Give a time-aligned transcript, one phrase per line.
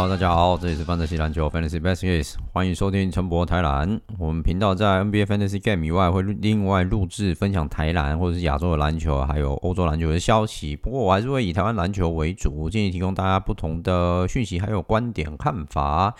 [0.00, 4.00] 好，大家好，这里是范特西篮球 Fantasy Baskets，欢迎收听陈博台篮。
[4.18, 10.74] 我们频道在 NBA Fantasy Game 以外，会另外录制分享台篮或者是亚洲的篮球，还有欧洲篮球的消息。
[10.74, 16.14] 不过我还是会以台湾篮球为主，建议提供大家不同的讯息，还有观点看法。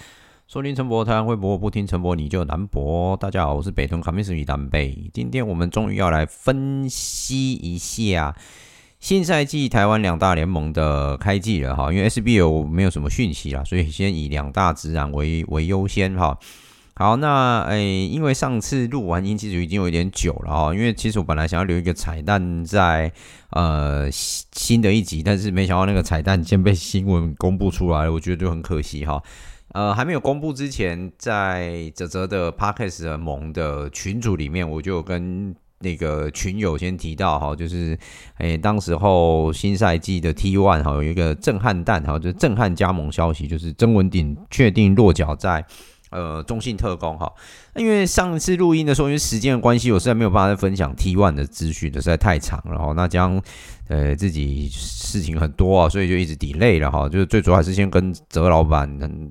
[0.46, 3.16] 收听陈博台篮会博，不听陈博你就难博。
[3.16, 5.10] 大家好，我是北屯卡米斯米丹贝。
[5.14, 8.36] 今天我们终于要来分析一下。
[9.00, 16.38] 新赛季台湾两大联盟的开季了哈，因为 SBL 没有什么讯息啦，所以先以两大职篮为为优先哈。
[16.94, 23.10] 好，那诶、因为上次录完音其实已经有一点久了哈，因为其实我本来想要留一个彩蛋在
[23.52, 29.22] 呃新的一集，但是没想到那个彩蛋先被新闻公布出来了，我觉得就很可惜哈。
[29.72, 35.56] 呃，还没有公布之前，在泽泽的 Podcast 盟的群组里面，我就跟。
[35.82, 37.98] 那个群友先提到哈，就是
[38.36, 45.64] 诶，当时候新赛季的 T One 哈有一个震撼弹哈，就是震撼加盟消息，就是曾文鼎确定落脚在
[46.10, 47.32] 呃中信特工哈。
[47.76, 52.92] 因为上次录音的时候，因为时间的关系，我实在没有办法再分享 T One 的资讯，实在太长了哈。
[52.94, 53.40] 那将
[53.88, 57.08] 呃自己事情很多啊，所以就一直 delay 了哈。
[57.08, 58.86] 就是最主要还是先跟泽老板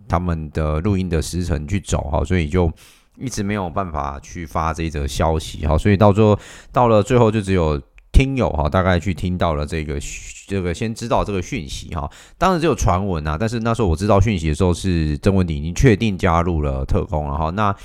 [0.07, 2.71] 他们的录音的时程去走哈，所以就。
[3.19, 6.39] 一直没有办法去发这一则消息哈，所以到最后
[6.71, 7.81] 到了最后就只有
[8.11, 9.99] 听友哈，大概去听到了这个
[10.47, 17.75] 这个先知道这个讯息哈，当然只有传闻啊，但是那时候我知道讯息的时候是曾文鼎已经确定加入了特工了哈，那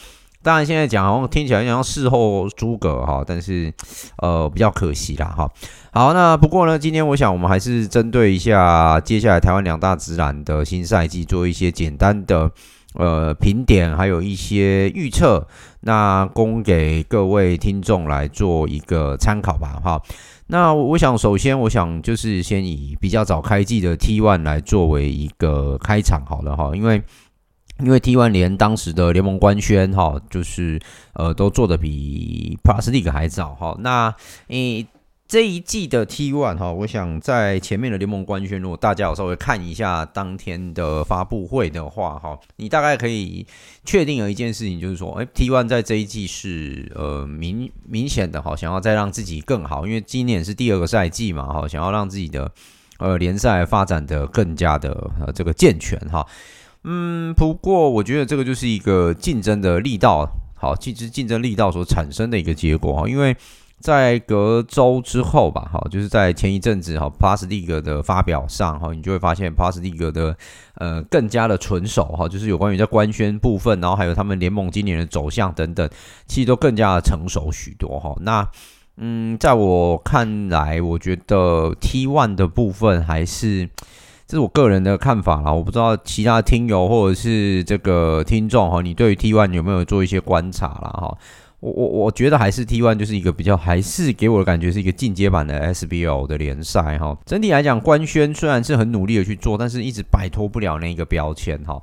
[0.43, 3.73] 当然现在讲好像听起来像事后诸葛哈，但是
[4.19, 5.51] 呃比较可惜啦哈。
[5.93, 12.51] 好，那不过呢，今天我想我们还是针对一下接下来台湾两大直男的新赛季做一些简单的。
[12.95, 15.47] 呃，评点还有一些预测，
[15.81, 20.01] 那供给各位听众来做一个参考吧，哈。
[20.47, 27.03] 那我想，首先我想就是先以比较早开季的 T One 来作为一个开场，好了哈，因为
[27.81, 30.81] 因为 T1 连当时的联盟官宣哈，就是
[31.15, 33.77] 呃都做的比 Plus League 还早哈。
[33.81, 34.15] 那
[34.49, 34.87] 诶。
[35.35, 43.45] 这一季的 T One 哈，我想在前面的联盟官宣，如果大家有稍微看一下当天的发布会的话哈，你大概可以
[43.85, 52.49] 确定有一件事情，就是说，哎，T One 在这一季是呃明明显的哈，想要再让自己更好，因为今年是第二个赛季嘛哈，想要让自己的
[53.01, 56.25] 呃联赛发展的更加的呃这个健全哈。
[56.85, 63.37] 嗯，不过我觉得这个就是一个竞争的力道，好，其实竞争力道所产生的一个结果哈，因为。
[63.81, 70.35] 在隔周之后吧，哈，就是在前一阵子哈，Plus League 的发表上哈，你就会发现 Plus League 的
[70.77, 75.87] 呃更加的纯熟哈，就是有关于在官宣部分，然后还有他们联盟今年的走向等等，
[76.27, 78.17] 其实都更加的成熟许多哈。
[78.21, 78.49] 那
[78.97, 83.69] 嗯，在我看来，我觉得 T One 的部分还是
[84.27, 91.19] 这是我个人的看法啦，我不知道其他听友或者是这个听众哈，你对于 T One 有没有做一些观察啦哈？
[91.65, 97.17] 我我我觉得还是 T one 就是一个比较，还是给我的感觉是一个进阶版的 SBL 的联赛哈。
[97.25, 101.81] 整体来讲，官宣虽然是很努力的去做，但是一直摆脱不了那个标签哈。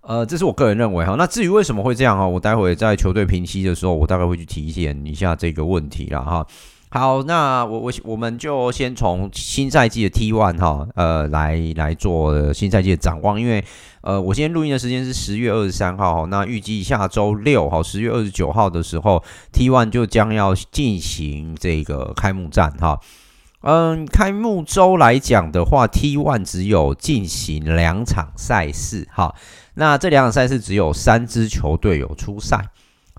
[0.00, 1.14] 呃，这是我个人认为哈。
[1.16, 6.44] 那至于为什么会这样哈，我待会在球队评析的时候，我大概会去体现一下这个问题了哈。
[6.92, 13.64] 好，那我我我们就先从新赛季的 T1 哈，呃，来来做新赛季的展望，因为
[14.00, 19.22] 呃，我今天录音的时间是十月二十三号哈，那预计下周六哈，十月二十九号的时候
[19.52, 22.98] ，T1 就将要进行这个开幕战哈。
[23.62, 29.32] 嗯，开幕周来讲的话，T1 只有进行两场赛事哈，
[29.74, 32.70] 那这两场赛事只有三支球队有出赛。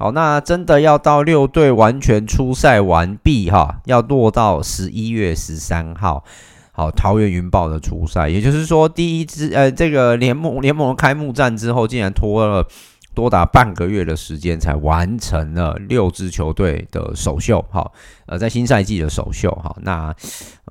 [0.01, 6.23] 好，那真的要到六队完全出赛完毕哈，要落到十一月十三号。
[6.71, 12.65] 好，桃园云豹的出赛，也就是说，第一支呃，这个联盟联盟开幕战之后，竟然拖了
[13.13, 17.91] 多达半个月的时间才完成了六支球队的首秀，哈，
[18.25, 20.11] 呃，在新赛季的首秀，哈，那，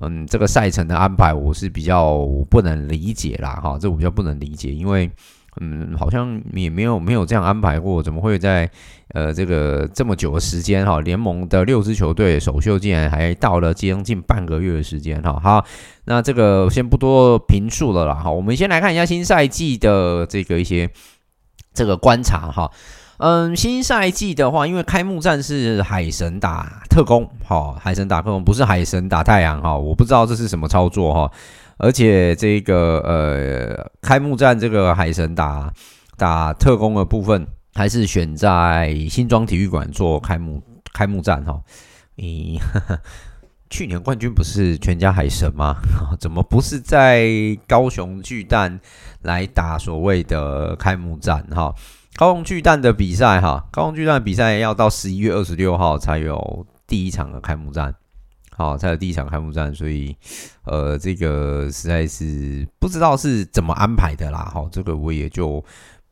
[0.01, 5.09] 嗯，这个赛程的安排我是比较不能理解啦，哈，这我比较不能理解，因为，
[5.59, 8.69] 嗯，好像也没有没有这样安排过，怎么会在
[9.09, 15.65] 呃这个这么久的时间，哈，联盟的六支球队首秀竟然还到了将近半个月的时间，哈，好，
[16.05, 20.89] 那这个先不多评述了啦，哈，我们先来看一下新赛季的这个一些。
[21.73, 22.69] 这个观察哈，
[23.19, 31.31] 嗯，新赛季的话，因为开幕战是海神打特工，哈，海神打特工不是海神打太阳哈，我不知道这是什么操作哈，
[31.83, 35.73] 而且这个呃，开幕战这个海神打
[36.15, 40.61] 打特工的部分，还是选在新庄体育馆做开幕
[40.93, 41.59] 开幕战哈，
[42.15, 42.99] 你呵呵
[43.71, 45.77] 去年冠军不是全家海神吗？
[46.19, 47.27] 怎么不是在
[47.67, 48.79] 高雄巨蛋？
[49.23, 51.73] 来打所谓的开幕战哈，
[52.15, 57.95] 高雄巨蛋的比赛哈，高雄巨蛋比赛要到十一月二十六号才有第一场的开幕战，
[58.55, 60.15] 好，才有第一场开幕战，所以
[60.65, 65.63] 呃，这个实在是不知道是怎么安排的啦，哈，这个我也就。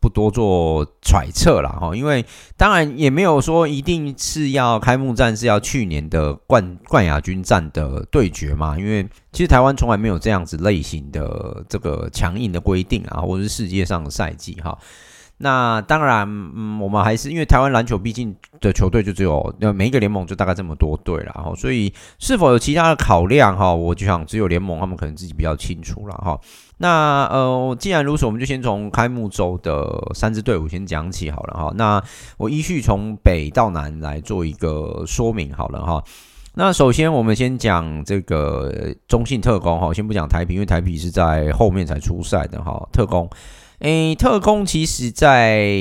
[0.01, 2.25] 不多做揣测了哈，因为
[2.55, 14.79] 当然也没有说一定是要开幕战是要去年的冠冠亚军战的对决嘛，因为其实台湾从来没有这样子类型的这个强硬的规定啊，或者是世界上的赛季哈。
[15.35, 16.25] 那当然，
[16.55, 26.39] 嗯，我们还是因为台湾篮球毕竟的球队就只有那，每一个联盟就大概这么多队了哈，所以是否有其他的考量哈，我就想只有联盟他们可能自己比较清楚了哈。
[26.77, 31.73] 那呃，既然如此，我们就先从开幕周的三支队伍先讲起好了哈。
[31.75, 32.01] 那
[32.37, 36.03] 我依序从北到南来做一个说明好了哈。
[36.55, 43.29] 那首先我们先讲这个中信特攻哈，先不讲台啤，因为台啤是在后面才出赛的哈，特攻。
[43.79, 45.73] 诶，特工其实在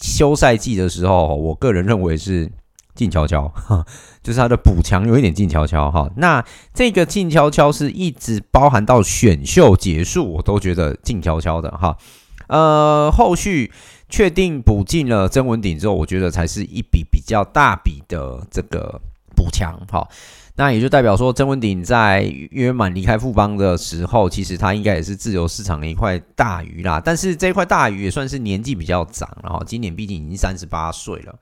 [0.00, 2.50] 休赛季的时候，我个人认为是
[2.94, 3.52] 静悄悄，
[4.22, 6.10] 就是他的补强有一点静悄悄哈。
[6.16, 11.96] 那这个静悄悄是一直包含到选秀结束，我都觉得静悄悄的哈。
[12.48, 13.72] 呃，后续
[14.08, 19.00] 确定补进了曾文鼎之后，我觉得才是一笔比较大笔的这个
[19.36, 20.06] 补强哈。
[20.56, 22.22] 那也就代表说，曾文鼎在
[22.52, 27.02] 约满离开富邦的时候，其实他应该也是自由市场的一块大鱼啦。
[27.04, 31.34] 但是这一块大鱼也算是年纪比较长，然后今年毕竟已经三十八岁了，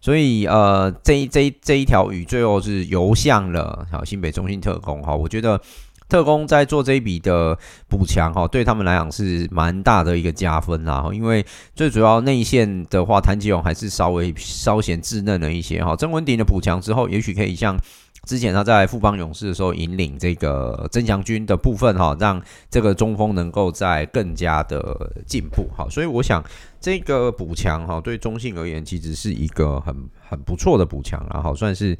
[0.00, 5.14] 所以呃，这一这一这一条鱼最后是游向了好新北中信特攻哈。
[5.14, 5.60] 我觉得
[6.08, 7.56] 特攻在做这一笔的
[7.88, 11.08] 补强哈，对他们来讲是蛮大的一个加分啦。
[11.12, 15.94] 因为最主要内线的话，谭吉勇还是稍微稍显稚嫩了一些哈。
[15.94, 17.78] 曾文鼎的补强之后，也许可以像。
[18.26, 24.82] 之前他在富邦勇士的时候引领这个增强军的部分哈，让这个中锋能够在更加的
[25.24, 26.44] 进步哈，所以我想
[26.80, 29.94] 这个补强哈对中信而言其实是一个很
[30.28, 31.96] 很不错的补强，然后算是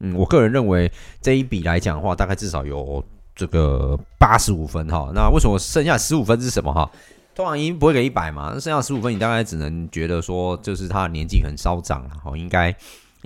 [0.00, 0.90] 嗯，我个人认为
[1.20, 5.12] 这一笔来讲的话，大概至少有这个八十五分哈。
[5.14, 6.90] 那为什么剩下十五分是什么哈？
[7.34, 12.74] 通常已经不会给一百嘛，那剩下十五分你大概只能觉得说就是他的年纪很稍长了，应该。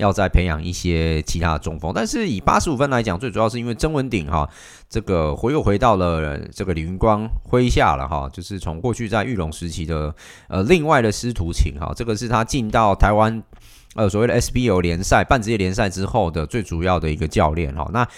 [0.01, 4.49] 要再培养一些其他的中锋，但是以八十五分来讲，最主要是因为曾文鼎哈，
[4.89, 10.13] 这个回又回到了这个李云光麾下了哈，就是从过去在玉龙时期的
[10.49, 13.41] 呃另外的师徒情哈，这个是他进到台湾
[13.95, 18.09] 呃所谓的 SBO 联赛半职业联赛之后的最主要的一个教练哈，那。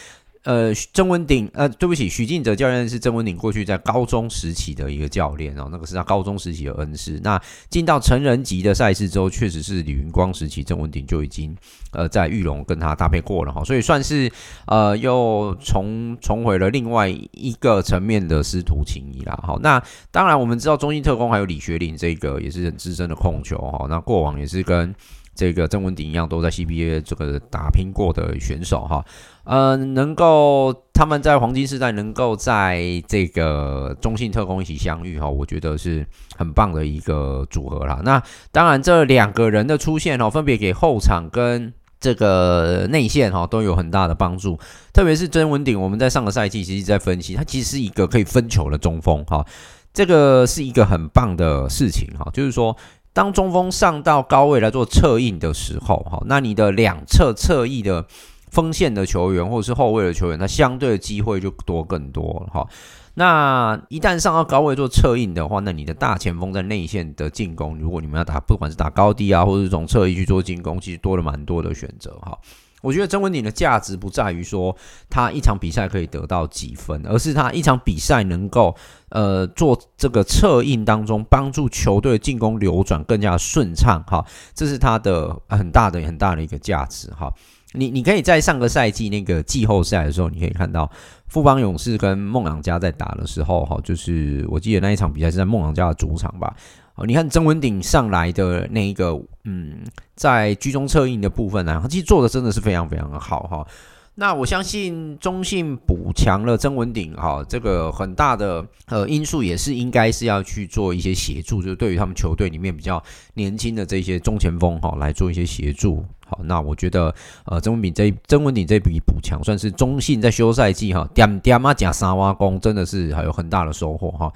[0.45, 7.21] 呃，曾文鼎，呃，对不起，许敬哲教练是曾文鼎过去在高中时期的一个教练哦，那个是他高中时期的恩师。
[7.23, 7.41] 那
[7.71, 11.57] 进到成人级的赛事之后，确实是李云光时期，曾文鼎就已经
[11.93, 14.29] 呃在玉龙跟他搭配过了哈，所以算是
[14.67, 19.39] 呃又重重回了另外一个层面的师徒情谊啦。
[19.45, 24.93] 好，那当然我们知道中心特工还有李学林这个也是很资深的控球哈，那过往也是跟。
[25.35, 29.03] 这个曾文鼎一样，都在 CBA 这个打拼过的选手哈，
[29.45, 38.01] 呃，能够他们在黄金时代能够在这个中信特工一起相遇哈，我觉得是很棒的一个组合啦。
[38.05, 44.59] 那当然，这两个人的出现哈，分别给后场跟这个内线哈都有很大的帮助。
[44.93, 49.47] 特别是曾文鼎，我们在上个赛季其实在分析，他其实是一个可以分球的中锋哈，
[49.95, 52.77] 这个是一个很棒的事情哈，就是说。
[53.13, 58.07] 当中锋上到高位来做侧应的时候，哈，那你的两侧侧翼的
[58.51, 62.69] 锋线的球员或者是后卫的球员，那相对的机会就多更多了，哈。
[63.15, 72.39] 那一旦上到高位做策应的话，那你的大前锋在内线的进攻，如果你们要打，不管是打高低啊，或者是从侧翼去做进攻，其实多了蛮多的选择，哈。
[72.83, 74.77] 我觉得曾文鼎的价值不在于说
[75.09, 78.77] 他一场比赛可以得到几分，而是他一场比赛能够
[79.09, 84.23] 呃做这个策应当中帮助球队进攻流转更加顺畅哈，
[84.55, 87.33] 这是他的很大的很大的一个价值哈。
[87.75, 90.91] 你你可以在上个赛季那个季后赛的时候，你可以看到
[91.27, 96.55] 富邦勇士跟梦想家在打的时候哈，就是我记得那一场比赛是在梦想家的主场吧。
[96.95, 99.79] 哦，你看曾文鼎上来的那一个，嗯，
[100.15, 103.67] 在居中策应的部分呢，他其实做的真的是非常非常的好哈。
[104.15, 116.05] 那我相信中信补强了曾文鼎哈，这个很大的呃因素也是应该是要去做一些协助，就是对于他们球队里面比较年轻的这些中前锋哈来做一些协助。
[116.27, 117.15] 好，那我觉得
[117.47, 124.31] 呃曾文鼎这曾文鼎这笔补强算是中信在休赛季哈点点啊加三挖工，真的是还有很大的收获哈。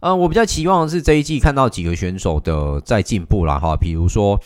[0.00, 4.38] 嗯、呃，我比较期望的是这一季看到几个选手的在进步啦哈，比如说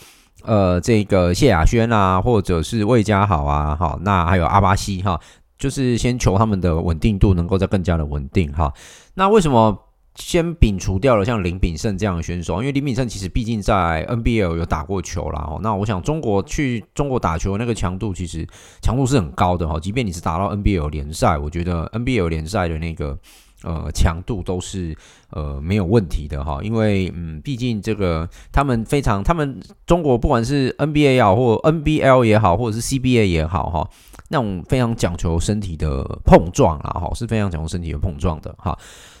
[0.43, 5.19] 呃这个谢亚轩啊，或者是魏家豪啊，哈，那还有阿巴西哈，
[5.59, 8.73] 就是先求他们的稳定度能够再更加的稳定哈。
[9.13, 9.77] 那为什么
[10.15, 12.59] 先摒除掉了像林炳胜这样的选手？
[12.61, 15.41] 因为林炳胜其实毕竟在 NBL 有打过球啦。
[15.41, 15.59] 哈。
[15.61, 18.47] 那我想中国去中国打球那个强度其实
[18.81, 23.17] 强度是很高的哈，即便你是打到 NBL 联赛，我觉得 NBL 联赛的那个。
[23.63, 24.95] 呃，强度都是
[25.29, 33.89] 呃没有问题的哈，因为嗯，毕竟这个他们非常，他们中国不管是 NBA 也好，或 NBL 也好，或者是 CBA 也好哈，
[34.29, 38.77] 那种非常讲求身体的碰撞啊哈，是非常讲求身体的碰撞的哈。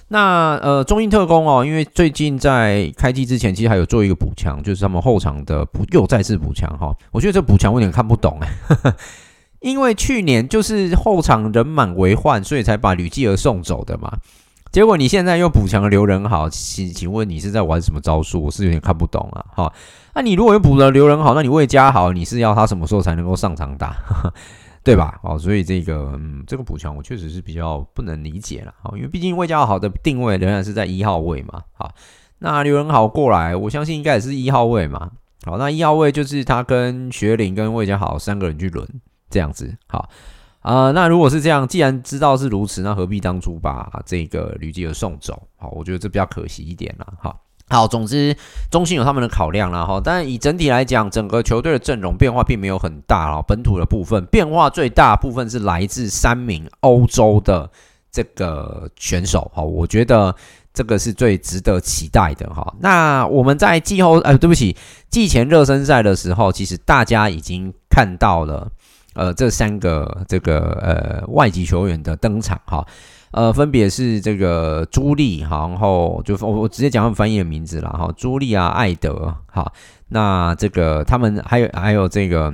[0.07, 6.93] 那呃，中信特工哦，因为最近在开机之前，其实还有做一个补强，就是他们后场的补又再次补强哈。
[7.11, 8.93] 我觉得这补强我有点看不懂哎。
[9.61, 14.11] 因为去年就是后场人满为患，所以才把吕继儿送走的嘛。
[14.71, 18.41] 结果你现在又补强了刘仁豪，请请问你是在玩什么招数？
[18.41, 19.45] 我是有点看不懂啊。
[19.53, 19.73] 哈，
[20.15, 23.95] 那你如果又补了刘仁豪，那你魏家豪，你是要他什么时候才能够上场打？
[24.83, 25.19] 对吧？
[25.21, 28.73] 哦，所以这个嗯，这个补强我确实是比较不能理解了。
[28.95, 31.61] 因为毕竟魏家豪的定位仍然是在一号位嘛。
[31.73, 31.91] 好，
[32.39, 35.11] 那刘仁豪过来，我相信应该也是一号位嘛。
[35.45, 38.87] 好，那一号位就是他跟学林跟魏家豪三个人去轮。
[39.31, 40.07] 这样子好
[40.63, 45.41] 啊、那如果是这样，既然知道是如此，那何必当初把这个吕继尔送走？
[45.57, 47.13] 好，我觉得这比较可惜一点了。
[47.19, 48.37] 好，好，总之
[48.69, 49.99] 中心有他们的考量了哈。
[49.99, 53.41] 但以整体来讲，整个球队的阵容变化并没有很大啊。
[53.41, 57.67] 本土的部分变化最大部分是来自三名欧洲的
[58.11, 59.51] 这个选手。
[59.55, 60.35] 哈，我觉得
[60.75, 62.71] 这个是最值得期待的哈。
[62.79, 64.77] 那我们在季后呃，对不起，
[65.09, 68.69] 季前热身赛的时候，其实大家已经看到了。
[69.13, 72.85] 呃，这三个这个呃外籍球员的登场哈，
[73.31, 79.71] 呃，分别是这个朱莉，然后就我我直接讲他们翻译的名字了哈，朱莉啊，艾德哈，
[80.07, 82.53] 那这个他们还有还有这个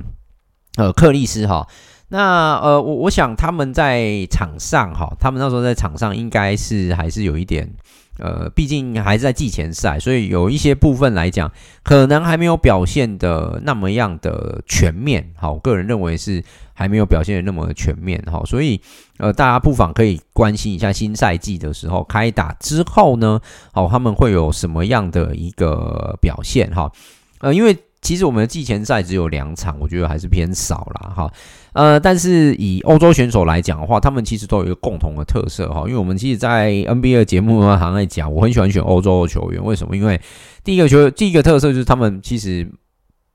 [0.76, 1.66] 呃克里斯哈，
[2.08, 7.72] 那呃我我想他们在场上哈，他们那时候在场上应该是还是有一点。
[8.18, 11.50] 呃，毕竟还是在季前赛，所以有一些部分来讲，
[11.82, 15.30] 可能还没有表现的那么样的全面。
[15.36, 16.42] 好，我个人认为是
[16.74, 18.22] 还没有表现的那么全面。
[18.30, 18.80] 好，所以
[19.18, 23.40] 呃，大家不妨可以关心一下新赛季的时候开打之后呢，
[23.72, 26.70] 好，他们会有什么样的一个表现？
[26.74, 26.92] 哈，
[27.40, 27.76] 呃，因为。
[28.08, 31.12] 其实我们的季前赛只有两场，我觉得还是偏少啦。
[31.14, 31.30] 哈。
[31.74, 35.82] 呃，但是以欧洲选手来讲的话，他们其实都有一个共同的特色哈。
[35.86, 39.62] 因为我们其实，在 NBA 的节目呢，常在讲，我很喜欢选欧洲的球员。
[39.62, 39.94] 为什么？
[39.94, 40.18] 因为
[40.64, 42.66] 第一个球，第一个特色就是他们其实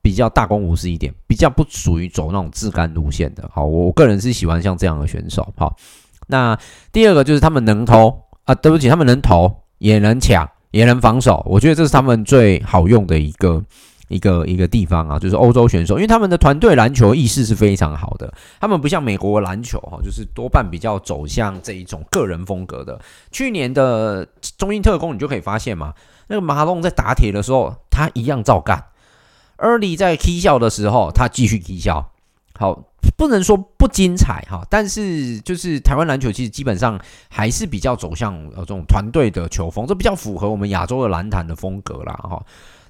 [0.01, 3.47] 比较大公无私一点，比较不属于走那种自干路线的。
[3.53, 5.53] 好，我个人是喜欢像这样的选手。
[5.55, 5.75] 好，
[6.25, 6.57] 那
[6.91, 11.45] 第二个就是他们能投啊，对不起，他们能投，也能抢，也能防守。
[11.47, 13.63] 我觉得这是他们最好用的一个。
[14.13, 22.99] 一个一个地方啊，就是欧洲选手，因为他们的团队篮球意识是非常好的，他们不像美国篮球哈，就是多半比较走向这一种个人风格的。
[23.31, 24.27] 去年的
[24.57, 25.93] 中英特工，你就可以发现嘛，
[26.27, 28.85] 那个马龙在打铁的时候，他一样照干
[29.57, 32.11] ；Early 在踢笑的时候，他继续踢笑。
[32.55, 32.83] 好，
[33.17, 42.45] 不能说不精彩哈，但是就是台湾篮球其实基本上还是比较走向呃这种团队的球风，这比较符合我们亚洲的篮坛的风格啦哈。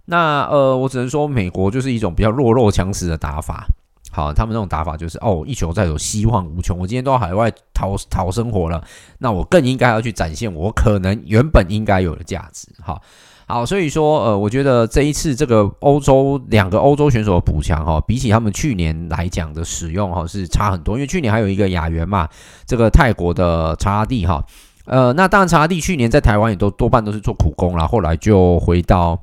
[0.06, 3.66] 那呃，我只能说，美国就是一种比较弱肉强食的打法。
[4.12, 6.78] 好，他们那种打法就是哦，一球在手，希望无穷。
[6.78, 8.84] 我今天都海外讨讨生活了，
[9.18, 12.68] 那我更应该要去展现我可能原本应该有的价值。
[12.80, 13.02] 好，
[13.48, 22.30] 好，所以说呃，我觉得这一次这个欧洲两个欧洲选手的补强哈，比起他们去年来讲的使用哈是差很多，因为去年还有一个亚员嘛，
[22.68, 24.44] 这个泰国的查拉蒂哈，
[24.86, 29.20] 呃，那当然查拉蒂去年在台湾也都多半都是做苦工啦，后来就回到。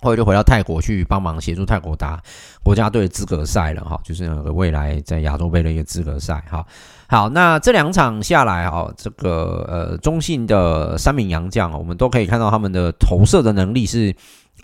[0.00, 2.20] 后来就回到泰国去帮忙协助泰国打
[2.62, 6.64] 国家队资格赛了哈，就是那个未来在亚洲杯的一个资格赛哈。
[7.08, 14.14] 好，那这两场下来哈，这个呃中信的三名洋将，我们都可以看到他们的投射的能力是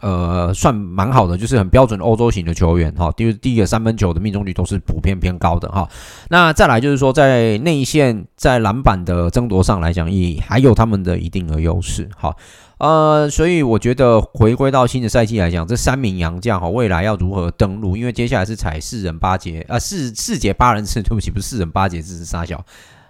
[0.05, 3.11] 呃算蛮好的，就是很标准的欧洲型的球员哈。
[3.17, 5.89] 第第一个三分球的命中率都是普遍偏高的哈。
[6.29, 12.37] 那再来就是说在内线在篮板的争夺上来讲，也还有他们的一定的优势哈。
[12.77, 17.97] 呃，所以我觉得回归到新的赛季来讲，这三名洋将哈，未来要如何登陆？
[17.97, 22.63] 因为接下来是踩四人八节，呃，四四节八人次，对不起，不是四人八节这，是杀小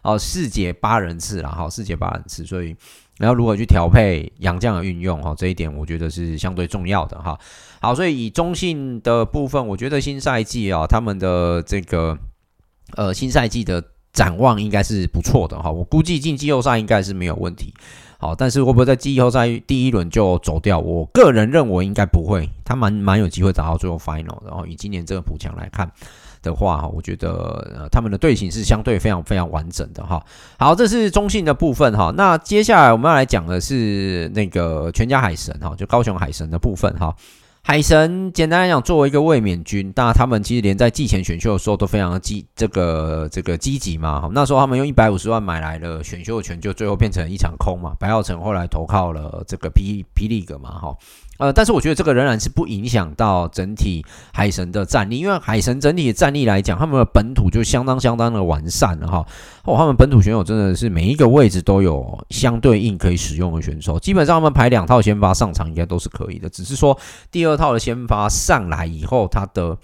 [0.02, 2.76] 哦，四节八人次啦，好，四节八人次，所以
[3.18, 7.38] 然后如何去调配洋将的运用哈，这一点我觉得是相对重要的哈。
[7.80, 12.18] 好，所以以中信的部分，我觉得新赛季啊，他们的这个
[12.96, 17.72] 呃新赛季的展望应该是不错的哈，我估计进季后赛应该是没有问题。
[18.18, 20.78] 好，但是会不会在季后赛第一轮就走掉？
[20.78, 24.42] 我个人认为应该不会，他蛮蛮有机会打到最后 final。
[24.46, 25.90] 然后以今年这个补强来看
[26.44, 27.30] 的话，哈，我觉得
[27.74, 30.22] 呃他们的队形是相对非常非常完整的哈。
[30.58, 32.12] 好，这是中信的部分哈。
[32.16, 37.12] 那接下来我们要来讲的是那个全家海神哈，就高雄海神的部分哈。
[37.66, 44.28] 海神简单来讲，作为一个卫冕军，那他们其实连在季前选秀的时候都非常的积这个这个积极嘛。
[44.34, 47.94] 那时候他们用一百五十万买来了选秀权，就最后变成一场空嘛。
[47.98, 50.94] 白耀成后来投靠了这个霹霹雳格嘛，哈。
[51.38, 59.26] 呃，但是我觉得这个仍然是不影响到整体海神的战力，因为海神整体的战力来讲，他们的本土就相当相当的完善了哈。
[59.64, 66.98] 哦，他们本土选手真的是每一个位置都有相对应可以使用的选手，基本上他们排两套先发上场应该都是可以的，只是说
[67.30, 69.76] 第二套的先发上来以后，他的。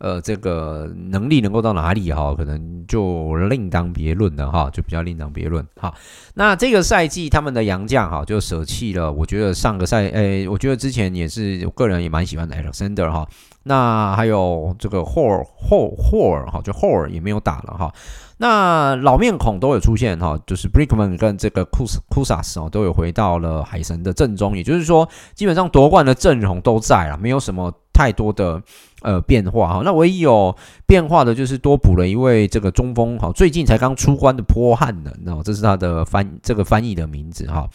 [0.00, 5.66] 呃，这个能力能够到哪里哈，可能就另当别论了哈，就比较另当别论。
[5.76, 5.94] 哈，
[6.34, 9.10] 那这个赛季他们的洋将哈，就舍弃了。
[9.12, 13.26] 我觉得上个赛，诶，我觉得之前也是，我个人也蛮喜欢的 Alexander 哈。
[13.62, 17.92] 那还有这个 Hall Hall Hall 哈，就 Hall 也没有打了哈。
[18.36, 28.60] 那老面孔都有出现哈，就是 Brickman 跟这个 Kus Kusas 哦，都有回到了海神的阵中，也就是说，基本上夺冠的阵容都在了，没有什么太多的
[29.04, 29.82] 呃变化哈。
[29.84, 37.70] 那唯一有变化的就是多补了一位这个中锋哈，最近才刚出关的波汉的哦，这是他的翻这个翻译的名字哈，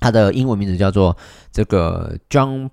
[0.00, 1.14] 他的英文名字叫做
[1.52, 2.70] 这个 John。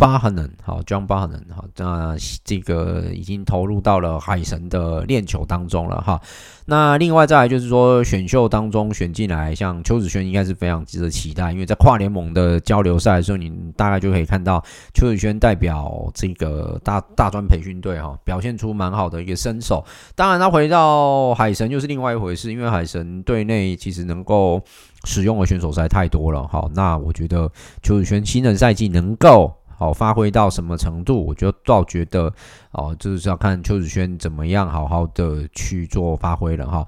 [0.00, 6.18] 巴哈能，好，John 巴哈能，好，那这个已经投入到了海神的练球当中了哈。
[6.64, 19.84] 那另外再来就是说，选秀当中选进来，像邱子轩应该是非常值得期待，因为在跨联盟的交流赛的时候，你大概就可以看到邱子轩代表这个大大专培训队哈，表现出蛮好的一个身手。
[20.14, 24.62] 当然，他回到海神又是另外一回事，因为海神队内其实能够
[25.04, 26.66] 使用的选手实在太多了哈。
[26.74, 27.50] 那我觉得
[27.82, 29.52] 邱子轩新的赛季能够。
[29.80, 32.30] 好，发挥到什么程度，我就倒觉得，
[32.72, 36.86] 哦，就是要看邱子轩怎么样好好的去做发挥了哈。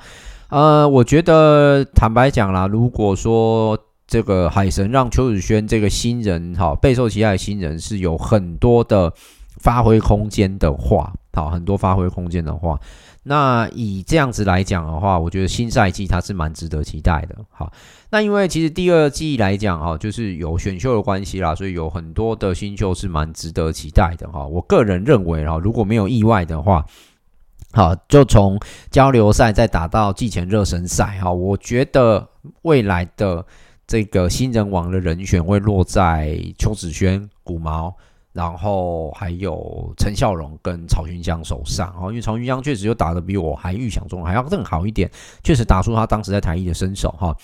[0.50, 9.10] 呃，我觉得坦白讲啦，如果说这个海神让邱子轩这个新人哈备受期待的新人是有很多的
[9.56, 12.78] 发挥空间的话，好，很多发挥空间的话。
[13.24, 17.36] 那以这样子来讲的话，我觉得新赛季它是蛮值得期待的。
[17.50, 17.72] 好，
[18.10, 24.44] 那因为其实第二季来讲哈，就是有选秀的关系啦，所以有很多的新秀是蛮值得期待的哈。
[24.44, 26.84] 我个人认为哈，如果没有意外的话，
[27.72, 28.58] 好，就从
[28.90, 32.28] 交流赛再打到季前热身赛哈，我觉得
[32.62, 33.46] 未来的
[33.86, 37.94] 这个新人王的人选会落在邱子轩、古毛。
[38.32, 45.10] 然后还有陈孝荣跟曹云江手上哦，因为曹云江确实又打的比我还预想中还要更好一点，
[45.42, 47.36] 确实打出他当时在台艺的身手哈。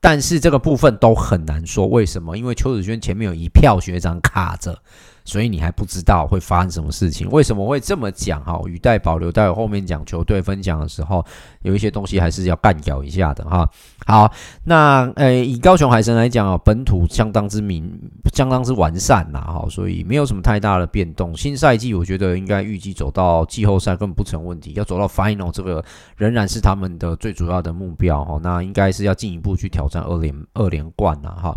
[0.00, 2.36] 但是这个部分都很难说，为什么？
[2.36, 4.80] 因为邱子轩前面有一票学长卡着。
[5.28, 7.28] 所以你还不知道会发生什么事情？
[7.28, 8.42] 为什么会这么讲？
[8.42, 11.22] 哈，语带保留，待会后面讲球队分享的时候，
[11.60, 13.68] 有一些东西还是要干掉一下的哈。
[14.06, 14.32] 好，
[14.64, 17.92] 那呃，以高雄海神来讲啊，本土相当之明，
[18.32, 21.36] 相当之完善啦，哈，所以没有什么太大的变动。
[21.36, 25.84] 新赛季我觉得应该预计走到季后赛根本不成问题，要走到 final 这个
[26.16, 28.40] 仍然是他们的最主要的目标哈。
[28.42, 31.54] 那应该是要进一步去挑战二连二连冠了哈。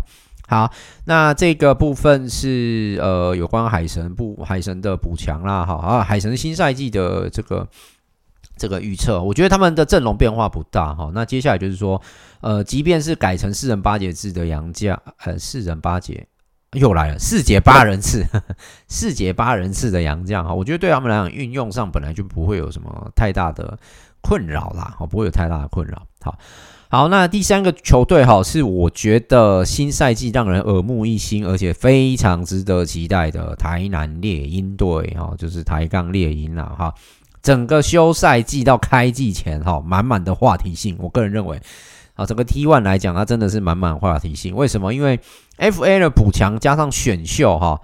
[0.52, 0.70] 好，
[1.06, 7.66] 那这个部分是呃有关海神部海神的补强啦，哈啊，海神新赛季的这个
[8.58, 11.10] 这个预测，我觉得他们的阵容变化不大哈。
[11.14, 12.02] 那接下来就是说，
[12.42, 16.26] 呃，即便是改成四人八节制的杨将，呃，四人八节
[16.72, 18.22] 又来了，四节八人次，
[18.88, 23.78] 四节八人次的洋将哈，我觉得对他们来讲运用上本来就不会有什么太大的
[24.20, 26.36] 困扰啦，哈，不会有太大的困扰，好。
[26.92, 36.92] 好，那第三个球队哈，是我觉得新赛季让人耳目一新，而且非常值得期待的台南猎鹰队哈，就是台钢猎鹰啦哈。
[37.42, 41.58] 整个休赛季到开季前哈，满满的话题性，我个人认为
[42.12, 44.54] 啊，整个 T1 来讲，它真的是满满话题性。
[44.54, 44.92] 为什么？
[44.92, 45.18] 因为
[45.56, 47.80] FA 的补强加上选秀哈。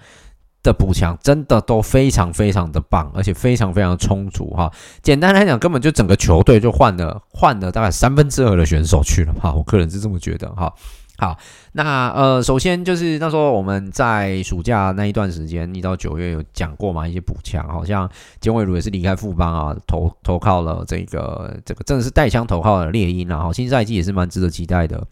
[0.63, 4.71] 的补强真的都非常非常的棒，而且非常非常充足哈。
[5.03, 9.53] 简单来讲，根本就整个球队就换了换了大概三分之二的选手去了哈。
[9.53, 10.73] 我个人是这么觉得哈。
[11.21, 11.37] 好，
[11.73, 18.09] 那呃，首先就是那时候我们在暑假那一段时间，一到九月有讲过嘛，一些补强，好像
[18.41, 23.45] 简伟儒也是离开富邦啊，投投靠了这个这个真的是带枪投靠了猎鹰啊。
[23.45, 25.05] 哈，新赛季也是蛮值得期待的。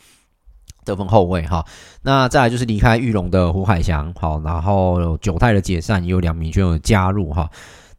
[0.86, 1.62] 得分后卫哈，
[2.02, 7.50] 那再来就是离开玉龙的胡海翔，好，然后九泰的解散也有两名选手加入哈，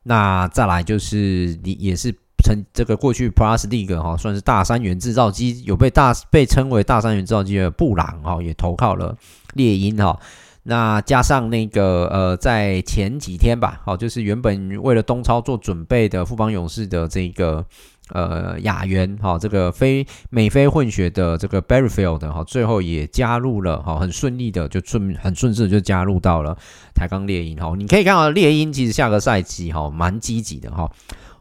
[0.03, 2.09] 那再来就是你也是
[2.43, 9.15] 成这个过去 Plus League 哈，算是大三元制造机，有被大被称为大三元制造机的布朗哈，也投靠了
[9.53, 10.17] 猎鹰哈，
[10.63, 17.65] 那加上那个呃，在前几天吧，好，就是原本为了东超做准备的富邦勇士的这个。
[18.11, 26.57] 呃，亚员哈，这个非美非混血的这个 Berryfield 哈，最后也加入了哈，很顺利的就顺很顺势的就加入到了
[26.95, 27.73] 台钢猎鹰哈。
[27.77, 30.89] 你可以看到猎鹰其实下个赛季哈蛮积极的哈，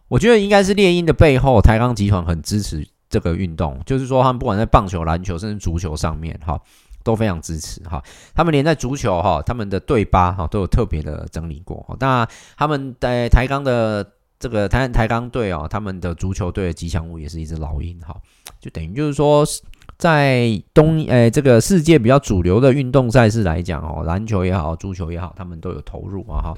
[0.09, 6.61] 我觉得应该是猎鹰的背后台钢集团很支持这个运动，就是说他们不管在棒球、篮球甚至足球上面哈
[7.05, 8.03] 都非常支持哈。
[8.35, 12.27] 他们连在足球哈他们的队巴哈都有特别的整理过，那
[12.57, 14.05] 他们在台钢的。
[14.39, 18.15] 这个台台钢队哦，他们的足球队的吉祥物也是一只老鹰哈，
[18.61, 19.45] 就等于就是说，
[19.99, 26.55] 在东诶这个世界比较主流的运动赛事来讲哦，篮球也好，足球也好，他们都有投入啊哈。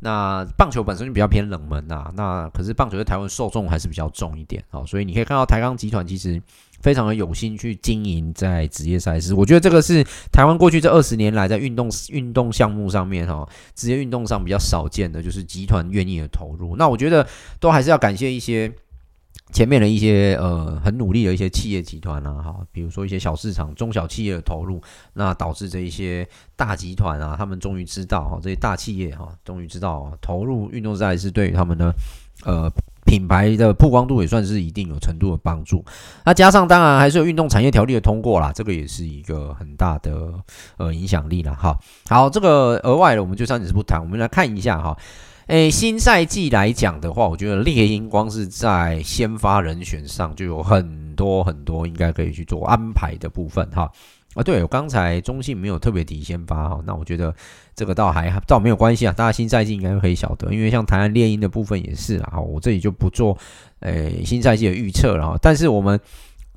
[0.00, 6.42] 那棒球本身就比较偏冷门呐，那可是棒球在台湾受众还是比较重一点哦，所以你可以看到台钢集团其实。
[6.84, 16.76] 非常的有心去经营在职业赛事，我觉得这个是台湾过去这二十年来在运动运动项目上面哈，职业运动上比较少见的，就是集团愿意的投入。
[16.76, 17.26] 那我觉得
[17.58, 18.70] 都还是要感谢一些
[19.54, 24.78] 前面的一些呃很努力的一些企业集团啊，哈，比如说一些小市场、中小企业的投入，
[25.14, 31.94] 那导致这一些大集团啊，他们终于知道哈，这些大企业哈，终于知道投入运动赛事对于他们的
[32.44, 32.70] 呃。
[33.04, 35.84] 品牌的曝光度也算是一定有程度的帮助，
[36.24, 40.32] 那加上当然还是有运动产业条例的通过啦，这个也是一个很大的
[40.76, 41.52] 呃影响力啦。
[41.52, 41.78] 哈。
[42.08, 44.96] 好，这个额外的我们就暂时不谈，我们来看一下哈。
[45.46, 53.90] 诶，新赛季来讲的话，我觉得猎鹰光是在先发人选上就有很多很多应该可以去做安排的部分哈。
[54.34, 57.34] 啊，对，我刚才中信没有特别提先发哈，那我觉得
[57.74, 63.38] 这个倒还倒没有关系啊，大家新赛季应该可以晓得，因为像台湾猎鹰的部分也是啊，我这里就不做
[63.80, 65.38] 诶新赛季的预测了哈。
[65.40, 65.98] 但是我们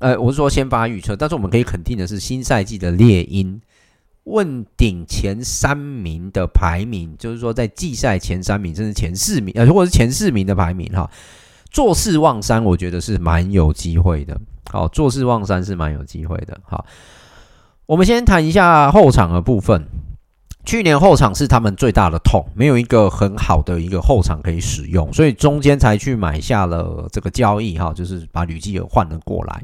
[0.00, 3.60] 呃，我是说先发预测，但是我们可以肯定的是，新赛季的猎鹰
[4.24, 11.08] 问鼎前三名的排名，就是说在季赛前三名甚至前四名，呃，如果是前四名的排名哈，
[11.70, 14.40] 坐四望三，我觉得是蛮有机会的。
[14.70, 16.60] 好，坐四望三是蛮有机会的。
[16.64, 16.84] 好。
[17.88, 19.88] 我们先谈一下后场的部分。
[20.66, 29.62] 去年后场是他们最大的痛，没有一个很好的一个后场可以使用，所以中间才去买下了这个交易哈，就是把吕继尔换了过来。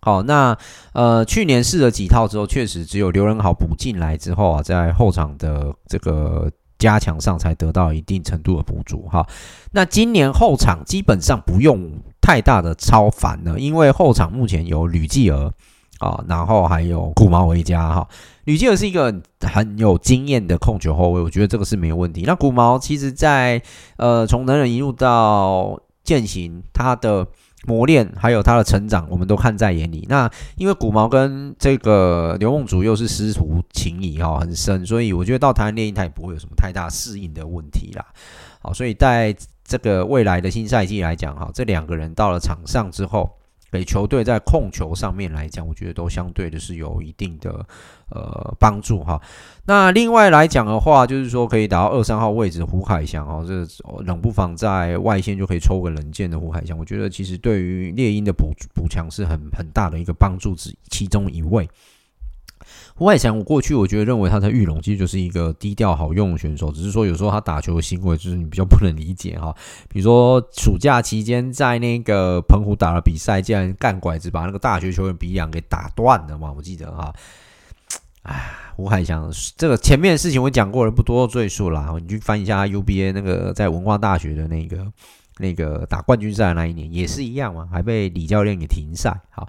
[0.00, 0.56] 好，那
[0.94, 9.26] 呃去年试了几套之后，确实只有刘仁豪补进来之后啊，在后场的这个加强上才得到一定程度的补足哈。
[9.72, 15.52] 那今年后场基本上不用太大的超凡了，因为后场目前有吕继尔。
[15.98, 18.08] 啊，然后还有古毛维佳哈，
[18.44, 22.22] 吕继儿是一个很有经验的控球后卫，我觉得这个是没有问题。
[22.24, 23.60] 那古毛其实在
[23.96, 27.26] 呃从能人一路到践行，他的
[27.66, 30.06] 磨练还有他的成长，我们都看在眼里。
[30.08, 38.06] 那因为古毛跟这个刘梦竹又是师徒情谊哈很深，所以我觉得到台湾猎鹰他也不会有什么太大适应的问题啦。
[38.62, 39.34] 好，所以在
[39.64, 43.37] 这个未来的新赛季来讲哈，这两个人到了场上之后。
[43.70, 47.66] 给球队在控球上面来讲，我觉得都相对的是有一定的
[48.10, 49.20] 呃帮助哈。
[49.66, 53.66] 那另外来讲的话，就是说可以打到二三号位置胡海翔哦，这
[54.04, 61.68] 冷不防在外线就可以抽个冷箭的胡海翔，我觉得其实对于猎鹰的补补强是很很大的一个帮助之其中一位。
[62.98, 69.54] 胡海翔，我过去我觉得认为他在玉龙其实就是一个低调好用的选手，只是说有时候他打球的行为就是你比较不能理解哈。
[69.88, 77.14] 比如说暑假期间在那个澎湖打了比赛，竟然干拐子把那个大学球员鼻梁给打断了嘛，我记得哈。
[78.22, 81.94] 哎，胡海翔这个前面的事情我讲过了，不多赘述啦。
[82.00, 84.84] 你去翻一下 UBA 那个在文化大学的那个
[85.38, 89.20] 那个打冠军赛的那一年也是一样嘛，还被李教练给停赛。
[89.30, 89.48] 好。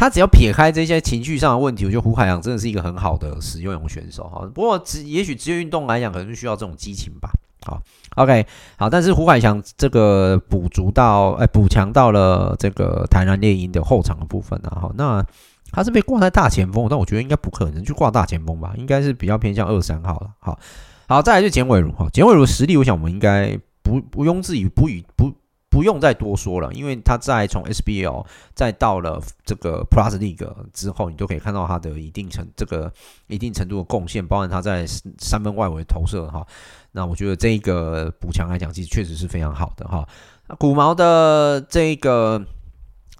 [0.00, 4.50] 他只要撇开这些情绪上的问题，我觉得胡海洋真的是一个很好的实用型选手哈。
[4.54, 7.28] 不过职也许职业运动来讲，可能是需要这种激情吧。
[7.66, 7.78] 好
[8.16, 8.46] ，OK，
[8.78, 14.78] 好，但是胡海翔这个补足到，哎，补强到了这个台南猎鹰的后场的部分啊。
[14.80, 15.22] 好，那
[15.70, 20.30] 他是被挂在大前锋，但我觉得应该不可能去挂大前锋吧，应该是比较偏向二三号了。
[20.38, 20.58] 好，
[21.08, 25.30] 好，再来就简伟儒哈，简伟儒实力，我想我们应该不不庸置疑，不予不。
[25.70, 32.92] 不用再多说了，因为他在从 SBL 再到了这个 Plus League 之后，你都可以看到他的一定程这个
[33.28, 34.84] 一定程度的贡献，包含他在
[35.18, 36.44] 三分外围投射哈。
[36.90, 40.04] 那我觉得这个补强来讲，其实确实是非常好的哈。
[40.48, 42.44] 那古毛的这个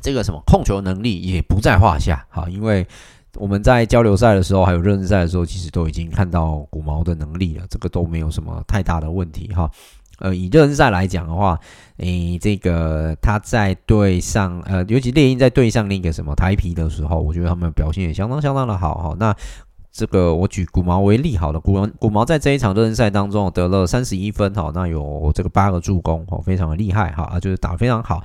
[0.02, 2.84] 这个什么控球能力也不在话下哈，因为
[3.36, 9.70] 我们在交流赛的时候还有热身赛的时候，其实都已经看到古毛的能力了，这个都没有什么太大的问题哈。
[10.20, 11.58] 呃，以热身赛来讲的话，
[11.96, 19.16] 诶，这个他在对上呃，尤其猎鹰在对上那个什么台皮的时候，我觉得他们表现也相当相当的好哈。
[19.18, 19.34] 那
[19.90, 28.22] 这个我举古毛为例好了，古毛古毛在这一场热身赛当中得了三十一分哈，那有这个八个助攻哦，非常的厉害哈，啊，就是打得非常好。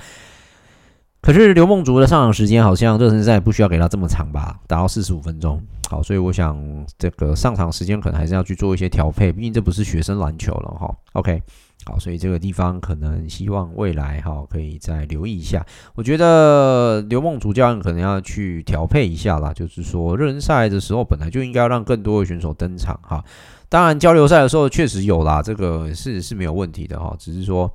[1.22, 5.60] 可是刘梦竹的上场时间好像热身赛不需要给他这么长吧，达到四十五分钟。
[5.90, 6.56] 好，所以我想
[7.00, 10.96] 这个上场时间可能还是要去做一些调配，毕竟这不是学生篮球了哈。
[11.14, 11.42] OK。
[11.86, 15.66] 好，所以这个地方可能希望未来哈可以再留意一下。
[15.94, 23.24] 我觉得刘梦竹教练可能要去调配一下啦，就是说热身赛的时候本来就应该让更多的选手登场哈。
[23.70, 27.72] 当然交流赛的时候确实有啦，这个是是没有问题的哈，只是说。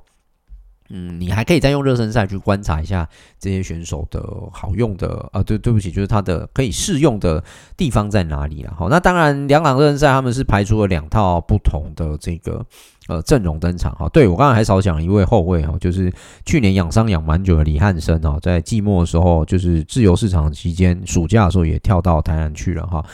[0.93, 3.07] 嗯，你还可以再用热身赛去观察一下
[3.39, 7.41] 这些选手的好用的啊，对，对不起，就是他的可以适用的
[7.77, 8.73] 地方在哪里了。
[8.77, 12.65] 好，那当然两场热身赛他们是排出了两套不同的这个
[13.07, 14.09] 呃阵容登场哈。
[14.09, 16.11] 对，我刚才还少讲一位后卫哈，就是
[16.45, 23.05] 去年养伤养蛮久的李汉生哦，在季末的时候就是自由市场期间暑假的时候也跳到台南去了哈。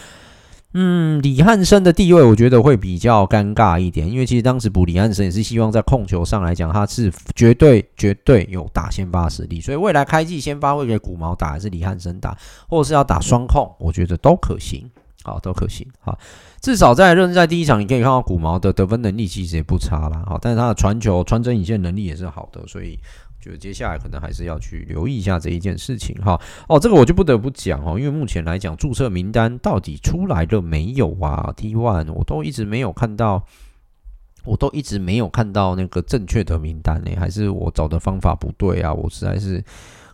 [0.73, 14.87] 嗯，李汉生的地位我觉得会比较尴尬一点，因为其实当时补李汉生也是希望在控球上来讲，他是绝对绝对有打先发实力，所以未来开季先发会给古毛打还是李汉生打，或者是要打双控，我觉得都可行，
[15.23, 16.19] 好，都可行，好，
[16.61, 22.99] 至少在热身赛第一场，你可以看到古毛的得分能力其实也不差啦，好，但是他的传球、传真引线能力也是好的，所以。
[23.47, 33.45] 就接下来可能还是要去留意一下这一件事情哈哦，这个我就不得不讲哦，因为目前来讲注册名单到底出来了没有啊？T one 我都一直没有看到，
[34.43, 38.93] 我都一直没有看到那个正确的名单呢，还是我找的方法不对啊？
[38.93, 39.63] 我实在是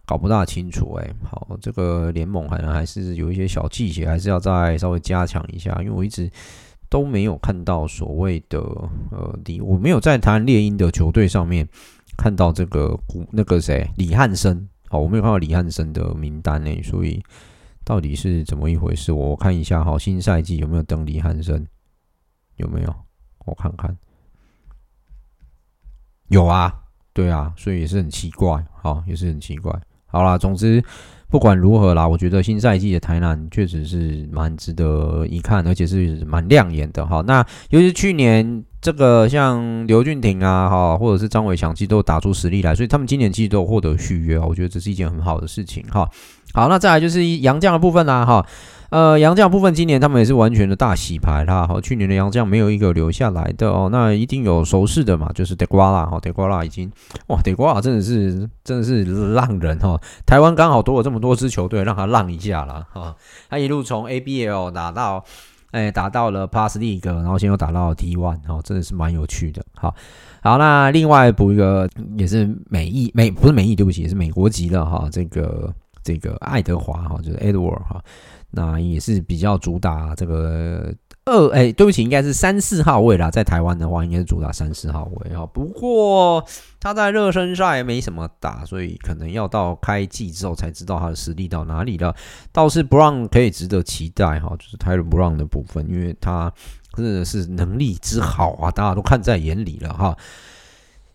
[0.06, 1.10] 搞不大清楚哎。
[1.24, 6.30] 好，这个联盟好像还是有一些小细节，还是要再稍微加强一下，因为我一直
[6.90, 8.60] 都没有看到所谓的
[9.12, 11.68] 呃，李我没有在谈猎鹰的球队上面。
[12.18, 17.24] 看到这个古那个谁李汉生，哦，我没有看到李汉生的名单呢，所以
[17.84, 19.12] 到底是怎么一回事？
[19.12, 21.66] 我看一下哈，新赛季有没有登李汉生？
[22.58, 22.96] 有没有？
[23.46, 23.98] 我看看，
[26.30, 26.74] 有啊，
[27.12, 29.78] 对啊，所以也是很奇怪，好，也是很奇怪。
[30.06, 30.82] 好啦，总之
[31.34, 37.24] 不管如何啦，我觉得新赛季的台南确实是蛮值得一看，而且是蛮亮眼的哈。
[37.26, 38.64] 那尤其是去年。
[38.84, 46.06] 这个像刘俊廷啊，哈，或者是张伟强，其实都打出实力来，所以他们今年其实都获得续约，我觉得这是一件很好的事情，哈。
[46.54, 48.46] 好，那再来就是杨将的部分啦，哈，
[48.94, 56.92] 呃，洋将部分今年他们也是完全的大洗牌啦，哈，去年的洋将没有一个留下来的哦，那一定有熟识的嘛，就是德瓜拉，哈，德瓜拉已经，
[57.28, 59.04] 哇，德瓜拉真的是真的是
[59.34, 62.86] 浪人哈，台湾刚好多了这么多支球队让他浪一下啦。
[62.94, 63.16] 哈，
[63.50, 65.26] 他一路从 ABL 打到。
[65.72, 69.66] 哎，打到了 Plus League，然后现在又打到了 T1，哦，真的是蛮有趣的。
[69.74, 69.96] 好，
[70.44, 75.10] 好，那另外补一个也是美裔，美不是美裔，对不起，是美国籍的哈。
[75.12, 78.00] 这个这个爱德华哈，就是 Edward 哈，
[78.54, 80.94] 那也是比较主打这个。
[81.26, 83.32] 二哎，对不起，应该是三四号位啦。
[83.32, 85.46] 在台湾的话，应该是主打三四号位哈。
[85.46, 86.44] 不过
[86.82, 92.14] 他在热身赛没什么打，所以可能要到开季之后才知道他的实力到哪里了。
[92.52, 96.52] 倒是 Brown 可以值得期待哈，就是 Tyler Brown 的部分，因为他
[96.94, 100.18] 真的是能力之好啊，大家都看在眼里了哈。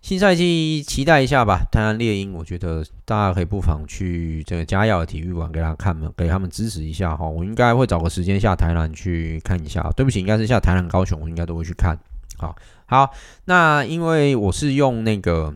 [0.09, 7.29] 新赛季期待一下吧，台湾猎鹰，我觉得大家可以不妨去这个嘉耀体育馆给他看嘛，给他们支持一下哈。
[7.29, 11.99] 我应该会找个时间下台南去看一下，对不起，应该是下台南高雄，我应该都会去看。
[12.39, 13.11] 好，好，
[13.45, 15.53] 那因为我是用那个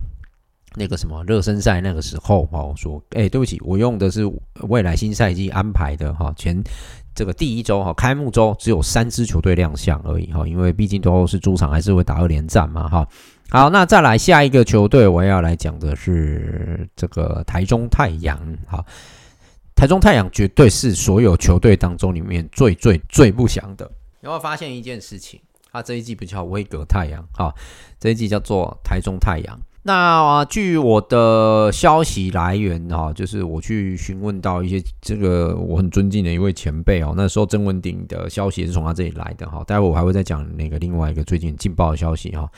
[0.74, 4.30] 那个什么热身赛那个时候哈，说，哎，对不起，我用的是
[4.68, 6.62] 未来新赛季安排的哈，前
[7.14, 13.08] 这个第一周哈，开幕周只有三支球队亮相而已哈，因为毕竟都是主场，还是会打二连战嘛哈。
[13.52, 18.40] 好，那再来下一个球队，我要来讲的是这个台中太阳。
[18.66, 18.82] 好，
[19.74, 23.84] 台中太阳绝对是所有球队当中里面最最最不祥的。
[24.22, 25.38] 有没有发现一件事情，
[25.70, 27.54] 他这一季不叫威格太阳，哈，
[28.00, 29.60] 这一季叫做台中太阳。
[29.82, 39.62] 那、啊、据我的消息来源，哈，就是我去询问到一些这个我很尊敬的一位前辈哦，那时候曾文鼎的消息也是从他这里来的，哈。
[39.64, 42.50] 待会我还会再讲那个另外一个最近劲爆的消息，哈。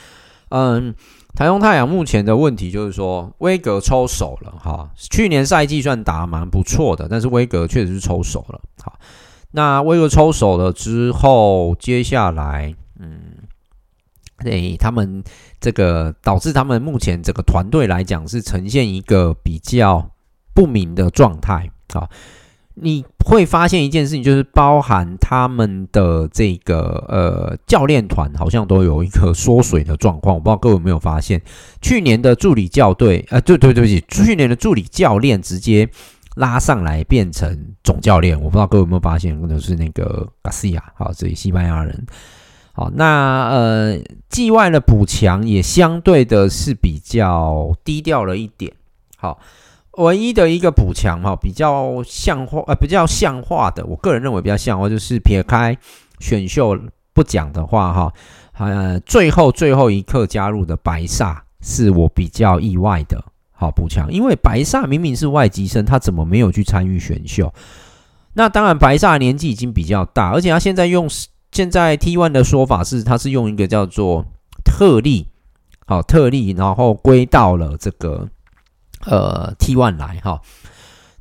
[0.51, 0.95] 嗯，
[1.35, 4.91] 台中太阳目前的问题就是说，威格抽手了，哈。
[4.97, 8.99] 去年赛季算打蛮不错的，但是威格确实是抽手了，好。
[9.51, 13.21] 那威格抽手了之后，接下来，嗯，
[14.43, 15.23] 对他们
[15.61, 20.11] 这个导致他们目前这个团队来讲是呈现一个比较
[20.53, 22.09] 不明的状态啊。
[22.75, 30.35] 你会发现一件事情，就是包含他们的这个呃教练团好像都有一个缩水的状况。
[30.37, 31.41] 我不知道各位有没有发现，
[31.81, 35.89] 去年的助理教队，呃，对对对不起，去年的助理教练直接。
[36.37, 42.05] 拉上来变成总教练，我不知道各位有没有发现，可能是那个加西亚，好，这西班牙人，
[42.73, 48.73] 好，那呃，季外的补强也相对的是比较低调了一点，
[49.17, 49.39] 好，
[49.97, 55.77] 唯一的一个补强哈，比较像话，呃，比较像话的，我个人认为比较像话，就是撇开
[56.21, 56.79] 选秀
[57.13, 58.13] 不讲的话哈，
[58.59, 63.25] 呃，最后最后一刻加入的白萨是我比较意外的。
[63.57, 67.55] 好补强，因为白萨明明是外籍生，他怎么没有去参与选秀？
[68.33, 71.09] 那当然，白萨年纪已经比较大，而且他现在用
[71.53, 74.27] 现在 T one 的说法是，他是用一个叫做
[74.65, 75.29] 特例，
[75.87, 78.29] 好特例，然后归到了这个
[79.07, 80.41] 呃，T one 来哈。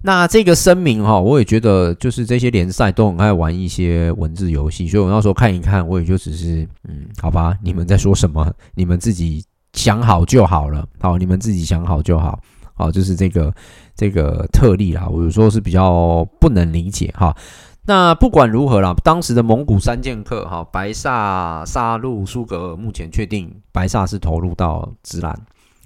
[0.02, 8.52] 那这个声明哈，我也觉得就是这些联赛都很爱玩一些文字游戏，所以我那时候看一看，我也就只是嗯，好吧，你们在说什么？
[8.76, 9.44] 你们自己。
[9.74, 12.40] 想好就好了，好，你们自己想好就好，
[12.76, 13.52] 好，就是这个
[13.96, 17.36] 这个特例啦，我有时候是比较不能理解哈。
[17.84, 25.36] 那不管如何啦，当时的蒙古三剑客哈，白萨、沙路、苏格尔，目前确定白萨是投入到职篮，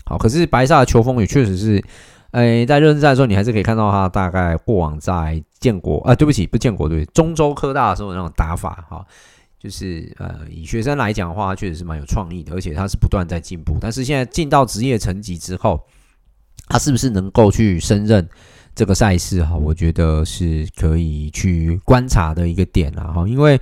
[0.08, 1.84] 好，可是白沙的球风也确实是，
[2.32, 9.06] 诶，在热身赛的时候，你还是可以看到他大概过往在建国，啊，对不起，不建国对，中州科大的时候那种打法哈。
[9.60, 13.76] 就是呃，以学生来讲的话，确实是蛮有创意的，而且他是不断在进步。
[13.82, 15.84] 但是现在进到职业层级之后，
[16.67, 18.30] 他是不是能够去胜任
[18.78, 19.44] 这个赛事？
[19.44, 23.06] 哈，我觉得是可以去观察的一个点啦。
[23.06, 23.60] 哈，因为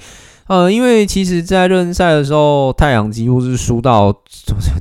[0.48, 4.14] 呃，因为其实，在热身赛的时候，太阳几乎是输到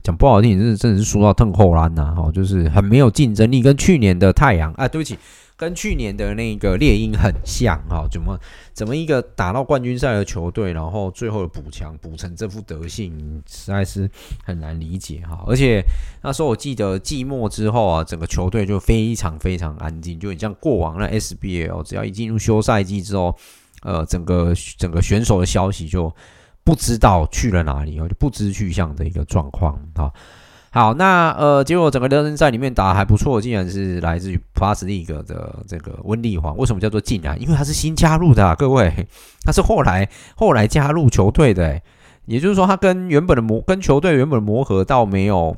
[0.03, 2.12] 讲不好听，是真的是输到痛后栏呐。
[2.16, 5.16] 哈，就是很没有竞争力，跟去年的太阳啊，对不起。
[5.64, 8.38] 跟去年的那个猎鹰很像哈，怎么
[8.74, 14.09] 怎么一个打到冠军赛的球队，然后最后的补强补成这副德性，实在是
[14.44, 15.42] 很难理解哈。
[15.46, 15.83] 而且
[16.22, 23.35] 那时候我记得季末之后啊，整个球队就非常非常安静，就你像过往的 SBL，只要一进入休赛季之后，
[23.83, 26.14] 呃，整个整个选手的消息就
[26.62, 30.12] 不知道去了哪里，就不知去向的一个状况哈。
[30.75, 36.53] 好，那呃，结果整个热身赛里面打得还不错，竟然是来自于 Plus League 的这个温丽华。
[36.55, 37.41] 为什么叫做竟然？
[37.41, 39.07] 因为他是新加入的啊，各位，
[39.47, 41.81] 他是后来后来加入球队的，
[42.27, 45.57] 也就是说，他跟原本的磨跟球队原本的磨合倒没有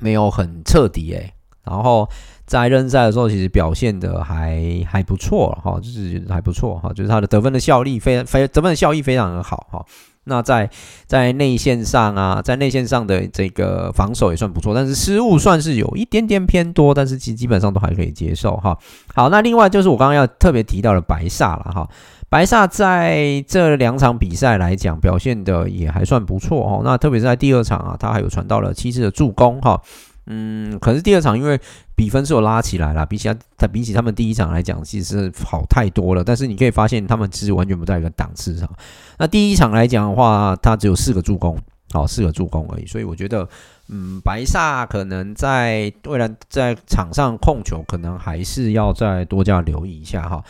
[0.00, 1.32] 没有很彻底诶。
[1.62, 2.08] 然后
[2.44, 9.86] 在热身赛的时候，其实表现的还还不错哈，就是还不错哈，就是他的得分的效力非非得分的效益非常的好哈。
[10.24, 10.68] 那在
[11.06, 18.76] 在内线上啊，在内线上的这个防守也算不错，但是失误算是有一点点偏多，但是基基本上都还可以接受哈。
[19.14, 21.88] 好，那另外就是我刚刚要特别提到的白萨了哈，
[22.28, 26.82] 白萨在这两场比赛来讲表现的也还算不错哦。
[26.84, 29.80] 那特别是在第二场啊，他还有传到了七次的助攻哈。
[30.32, 31.60] 嗯，可是第二场因为
[31.96, 36.22] 比分是有拉起来了，比起他，他比起他们第一场来讲，其实好太多了。
[36.22, 38.70] 但是你可以发现，他们其实完全不在一个档次上。
[39.18, 41.58] 那第一场来讲的话，他只有四个助攻，
[41.90, 42.86] 好，四个助攻而已。
[42.86, 43.48] 所以我觉得，
[43.88, 50.44] 嗯，白萨可能在未来在场上控球，可能还是要再多加留意一下哈。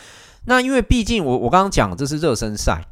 [0.45, 2.85] 那因为毕竟我我刚刚讲这是热身赛。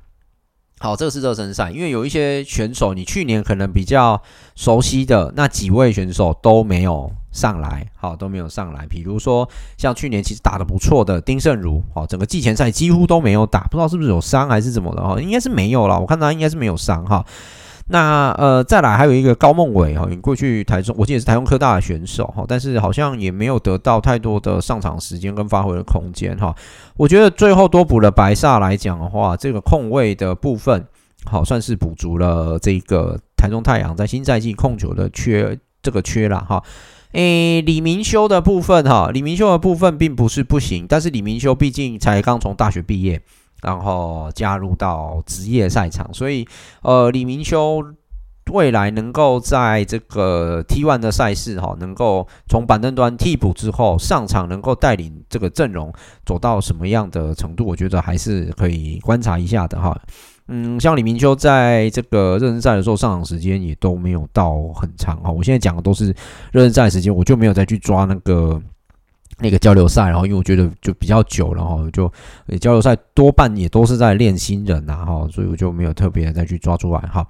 [0.82, 4.22] 好，这个是热身赛，因为有一些选手，你去年可能比较
[4.56, 8.88] 熟悉的那几位选手都没有上来，好，都没有上来。
[8.88, 17.26] 比如说像去年其实打的不错的丁胜儒，好，整个季前赛几乎都没有打，不知道是不是有伤还是怎么的哈，应该是没有了，我看他应该是没有伤哈。
[17.92, 26.56] 那呃，再来还有一个高梦伟哈，你过去台中，我记得是台中科大的选手哈，但是好像也没有得到太多的上场时间跟发挥的空间哈。
[26.96, 30.86] 我觉得最后多补了白萨来讲的话，这个控卫的部分
[31.26, 36.64] 好算是补足了这个台中太阳在新赛季控球的缺这个缺了哈。
[37.14, 43.20] 诶，李明修的部分哈，李明修的部分并不是不行，但是李明修毕竟才刚从大学毕业，
[43.62, 46.48] 然后加入到职业赛场，所以
[46.82, 47.84] 呃，李明修
[48.52, 55.94] 未来能够在这个 T1 的赛事哈，能够从板凳端替补之后上场，能够带领这个阵容
[56.26, 59.96] 走到什么样的程度，我觉得还是可以观察一下的哈。
[60.48, 65.30] 嗯，像李明修在这个热身赛的时候上场时间也都没有到很长哈。
[65.30, 66.08] 我现在讲的都是
[66.52, 68.60] 热身赛时间，我就没有再去抓那个
[69.40, 72.12] 那个交流赛，然后因为我觉得就比较久了哈，就
[72.60, 77.26] 交流赛多半也都是在练新人呐哈，所以我就没有特别再去抓出来哈。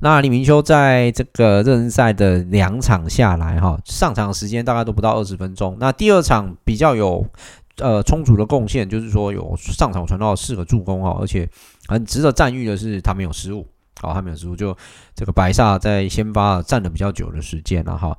[0.00, 5.76] 那李明修在这个热身赛的两场下来哈，上场时间大概都不到二十分钟。
[5.80, 7.26] 那第二场比较有
[7.78, 11.48] 呃充足的贡献，就是说有上场传到四个助攻哈，而且。
[11.90, 13.66] 很值得赞誉的是，他没有失误，
[13.98, 14.76] 好，他没有失误，就
[15.14, 18.14] 这个白萨在先发站了比较久的时间了哈。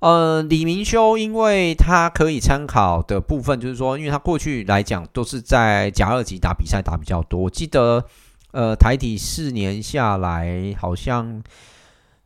[0.00, 7.40] 呃，李明修，因为他可以参考的部分，就是说，因为他过去来讲都是在甲二级打比赛打比较多。
[7.40, 8.04] 我记得，
[8.52, 11.42] 呃，台体四年下来，好像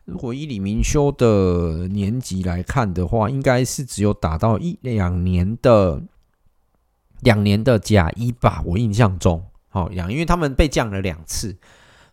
[0.04, 6.02] 如果以李明修的年级来看的话，应该是只有打到一两年的
[7.20, 9.42] 两年的甲一吧，我印象中。
[9.70, 11.56] 好，两，因为他们被降了两次，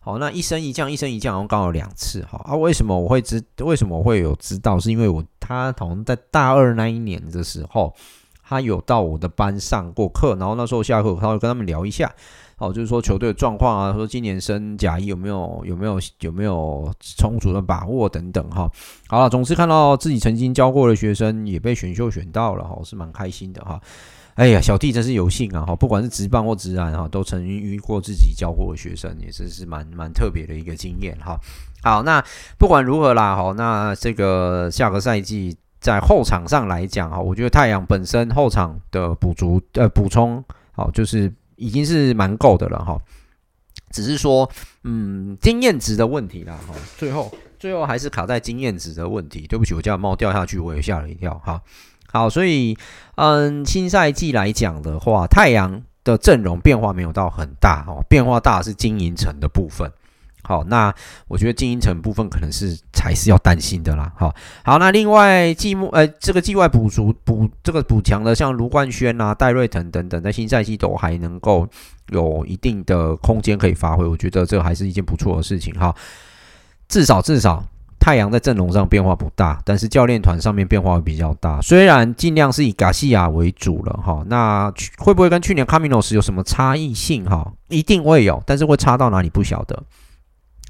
[0.02, 3.42] 好，那一升一降，一升一降，然后刚好两次，好啊，为什么我会知？
[3.58, 4.78] 为什么我会有知道？
[4.78, 7.94] 是因为我他好像在大二那一年的时候，
[8.42, 12.10] 他有到我的班上过课，然后那时候下课，他会跟他们聊一下，
[12.56, 18.70] 好，就是说球队的状况啊，说今年升甲一有没有有没有有没有充足的把握等等，哈，
[19.06, 23.78] 好了，总之看到自己曾经教过的学生也被选秀选到了，哈，我是蛮开心的哈。
[24.40, 25.66] 哎呀，小弟真是有幸啊！
[25.66, 31.38] 哈，不管是职棒或职篮哈，都曾经遇过自己教过的学生，也真是蛮蛮特别的一个经验哈。
[31.82, 32.24] 好，那
[32.56, 42.98] 不管如何啦，哈，那这个下个赛季在后场上来讲哈，我觉得太阳本身后场的补足呃补充，好，就是已经是蛮够的了哈。
[43.90, 44.50] 只是说，
[44.84, 49.46] 嗯，经验值的问题啦，哈，最后最后还是卡在经验值的问题。
[49.46, 51.60] 对不起，我家猫掉下去，我也吓了一跳哈。
[52.12, 52.76] 好，所以，
[53.16, 59.90] 嗯，新赛季来讲的话，太阳的阵容变化没有到很大哦，变化大是经营层的部分。
[60.42, 60.92] 好，那
[61.28, 64.10] 我觉得经营层部分可能是才是要担心的啦。
[64.16, 64.34] 好，
[64.64, 71.68] 好，那另外季末，呃，这个季外补足补这个补强的，像卢冠轩啊、戴瑞腾等等，在新赛季都还能够
[72.08, 75.94] 有一定的空间可以发挥，我觉得这还是一件不错的事情哈。
[76.88, 77.62] 至少，至少。
[78.00, 81.60] 太阳在阵容上变化不大，但是教练团上面变化会比较大。
[81.60, 87.52] 虽然尽量是以卡西亚为主了哈，那会不会跟去年卡米诺斯有什么差异性哈？
[87.68, 89.80] 一定会有，但是会差到哪里不晓得。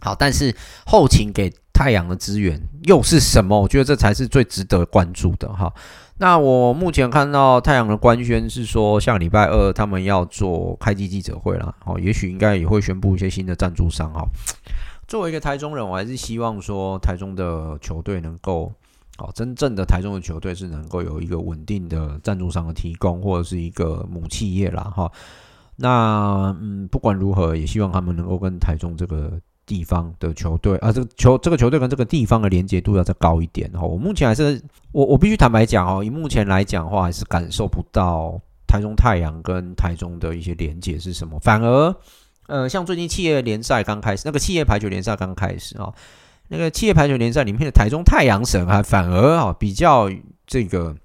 [0.01, 0.55] 好，但是
[0.85, 3.61] 后勤给太阳的资源又是什么？
[3.61, 5.73] 我觉得这才是最值得关注的哈。
[6.19, 14.23] 那我目前看到太阳的官宣是说，下礼拜二他们要做开机记者会了，哦，也许应该也会宣布一些新的赞助商哈。
[15.11, 18.73] 作为一个台中人，我还是希望说台中的球队能够，
[19.19, 25.11] 哦，真正的台中的球队是能够有一个稳定的赞助商的提供，或者是一个母企业啦，哈。
[25.75, 29.33] 那嗯，不管如何，也希望他们能够跟台中这个
[29.67, 33.83] 地方的球队啊，这个球这个球队跟这个地方的连接度要再高一点哈。
[33.83, 41.93] 我目前还是我我必须坦白讲哦，以目前来讲的话，还是感受不到台中太阳跟台中的一些连接是什么，反而。
[42.47, 45.93] 呃，像最近企业联赛刚开始，那个企业排球联赛刚开始啊，
[46.49, 50.11] 那个企业排球联赛里面的台中太阳神还反而啊比较
[50.47, 50.97] 这个，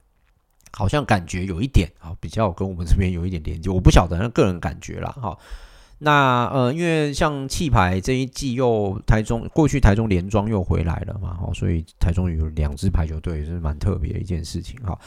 [0.71, 5.37] 好像感觉有一点啊，比较跟我们这边有一点连接，我不晓得那个人感觉啦哈。
[5.99, 14.99] 那呃，因为像气排这一季又台中过去台中联庄又回来了嘛，哈，所以台中有两支排球队是蛮特别的一件事情哈。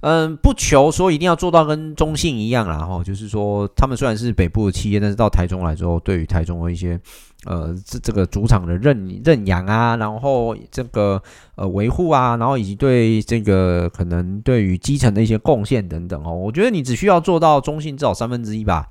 [0.00, 6.98] 嗯，不求说一定要做到跟中信一样啦，哈，就是说他们虽然是北部的企业，但是到台中来之后，对于台中的一些
[7.44, 11.22] 呃这这个主场的认认养啊，然后这个
[11.54, 18.86] 呃维护啊，然后以及对这个可能对于基层的一些贡献等等哦，我觉得你只需要做到中信至少三分之一吧。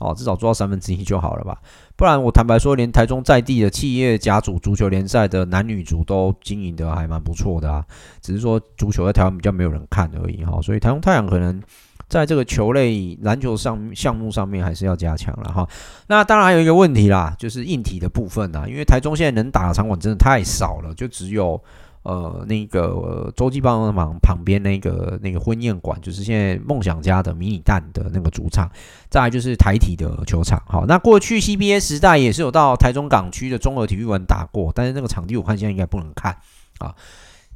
[0.00, 1.56] 哦，至少做到三分之一就好了吧？
[1.96, 7.84] 不然我坦白说，连台中在地的企业甲组足球联赛的男女组都经营得还蛮不错的啊。
[8.20, 10.60] 只是说足球在台湾比较没有人看而已哈。
[10.60, 11.62] 所以台中太阳可能
[12.08, 15.68] 在这个球类篮球上项目上面还是要加强了哈。
[16.08, 21.62] 那当然还有一个问题啦，就是硬体的部分啦，因为台中现在能打的场馆真的太少了，就只有。
[22.04, 28.70] 呃，那个洲际棒球场旁边那个那个婚宴馆，就是现在梦想家的迷你蛋的那个主场。
[29.10, 30.62] 再来就是台体的球场。
[30.66, 36.36] 好，那过去 CBA 时代也是有到台中港区的中和体育馆打过，但是那个场地我看现在应该不能看
[36.78, 36.94] 啊。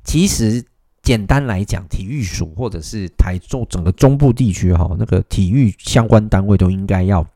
[0.02, 0.64] 其实
[1.02, 7.26] 简单来讲，体育署或者是台中整个中部地区哈，那个体育相关单位都应该要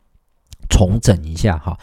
[0.70, 1.78] 重整一下哈，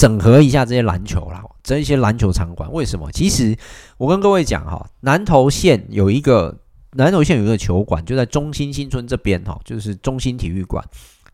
[0.00, 2.72] 整合一下这些篮球啦，这些篮球场馆。
[2.72, 3.12] 为什么？
[3.12, 3.54] 其实
[3.98, 6.58] 我跟各位讲哈，南投县有一个
[6.92, 10.82] 南投县有一个球馆，就在中心新村这边哈，就是中心体育馆。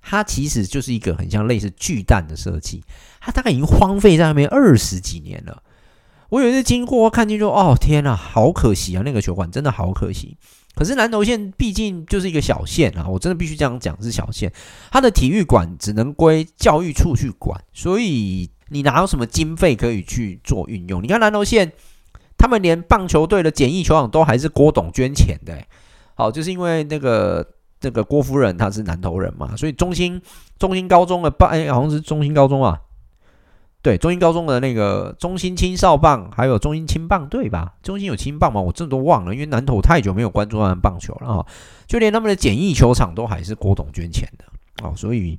[0.03, 2.83] 它其实就是一个很像类似巨蛋的设计，
[3.21, 5.63] 它大概已经荒废在那边二十几年了。
[6.31, 9.03] 我有一次经过，看见说：“哦，天呐，好可惜啊！
[9.05, 10.37] 那个球馆真的好可惜。”
[10.75, 14.53] 可是南投县毕竟就是一个小县啊，我真的必须这样讲，是小县，
[14.91, 21.03] 它的体育馆只能归教育处去管，所以你哪有什么经费可以去做运用？
[21.03, 21.73] 你看南投县，
[22.37, 25.57] 他们连棒球队的简易球场都还是郭董捐钱的，
[26.15, 27.47] 好，就是因为那个
[27.81, 30.21] 那个郭夫人她是南投人嘛，所以中心
[30.59, 32.81] 中心高中的棒，哎，好像是中心高中啊。
[33.83, 37.75] 对，中心高中的那个中心青少棒，还有中心青棒队吧？
[37.85, 38.61] 中心有青棒吗？
[38.61, 41.47] 我这都忘了，因为南投太久没有关注他们棒球了啊！
[41.87, 44.45] 就连他们的简易球场都还是郭董捐钱的
[44.83, 45.39] 哦，所以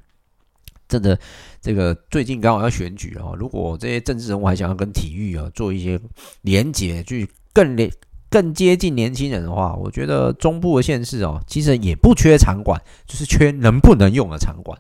[0.88, 1.18] 真的
[1.62, 6.00] 这个最近刚好要选举哦，如果这些政治人物还想要跟体育啊做一些
[6.42, 7.92] 连结，去更连
[8.30, 14.78] 更接近年轻人的话，我觉得中部的县市哦，其实也不缺场馆，就是缺能不能用的场馆。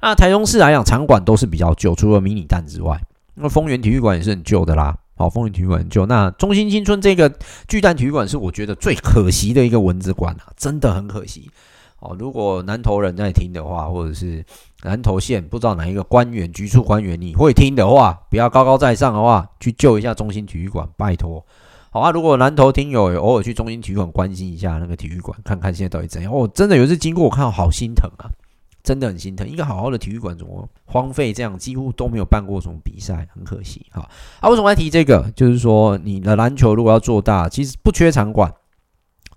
[0.00, 3.00] 那台中市来讲，场馆都是比较旧，除了迷你蛋之外，
[3.34, 4.96] 那丰原体育馆也是很旧的啦。
[5.14, 6.04] 好，丰原体育馆很旧。
[6.06, 7.32] 那中心新村这个
[7.68, 11.50] 巨蛋体育馆是我觉得最可惜的一个蚊子馆啊，真的很可惜。
[12.02, 14.44] 哦，如果南投人在听的话，或者是
[14.82, 21.46] 南投县不知道哪一个官员、局处官员你会听的话，不要高高在上的话，去救一下中心体育馆，拜托。
[21.90, 26.32] 好啊，如果南投听友偶尔去中心体育馆关心一下那个体育馆，看看现在到底怎样。
[26.32, 28.26] 哦，真的有一次经过，我看到好心疼啊。
[28.82, 34.08] 真的很心疼，一个好好的体育馆怎么荒废这样，几乎都没有办过什么比赛，很可惜哈。
[34.40, 35.30] 啊，为什么要提这个？
[35.36, 38.52] 就是说，你的篮球如果要做大，其实不缺场馆，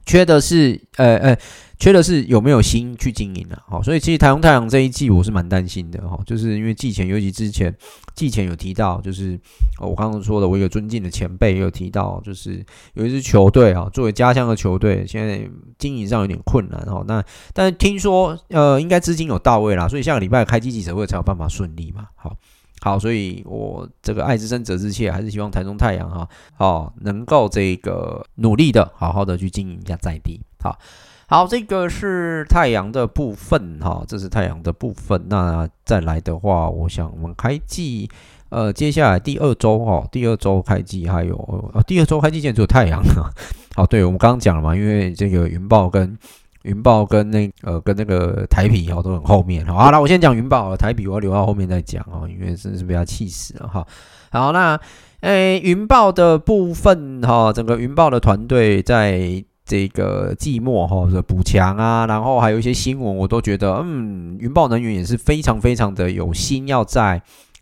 [0.04, 1.38] 缺的是呃呃。
[1.78, 3.62] 缺的是有没有心去经营啊？
[3.68, 7.76] 好，所以其实台中太阳这一季我是蛮担心的哈，就是因为季前，尤其之前
[8.16, 9.40] 季前有提到，就是
[9.80, 15.48] 我刚刚说的，我一个尊敬的前辈也有提到，就是有一支球队啊，作为家乡的球队，现在
[15.78, 17.04] 经营上有点困难哈。
[17.08, 17.24] 那
[17.54, 22.08] 但是听说呃，应该资金有到位啦，所以下个礼拜开季记者会才有办法顺利嘛。
[22.16, 22.36] 好，
[22.80, 30.80] 好，所以我这个爱之深责之切，还是希望台中太阳哈，好能够这个努力的好好的去经营一下在地，好。
[31.28, 35.26] 好，这个是太阳的部分哈，这是太阳的部分。
[35.28, 38.08] 那再来的话，我想我们开季，
[38.50, 41.36] 呃，接下来第二周哈，第二周开季还有，
[41.74, 43.34] 呃，第二周开季现在只有太阳啊。
[43.76, 46.16] 好，对，我们刚刚讲了嘛，因为这个云豹跟
[46.62, 49.74] 云豹跟那呃跟那个台啤哦都很后面哈。
[49.74, 53.84] 好，那我先讲云豹，台啤我要留到后面再讲啊，因为真的是被他气死了哈。
[54.30, 54.80] 好，那
[55.22, 59.44] 诶云豹的部分哈，整个云豹的团队在。
[59.66, 67.20] 这个寂寞哈的补强啊，然后还有一些新闻，我都觉得，嗯，云豹能源也是非常非常的有心要在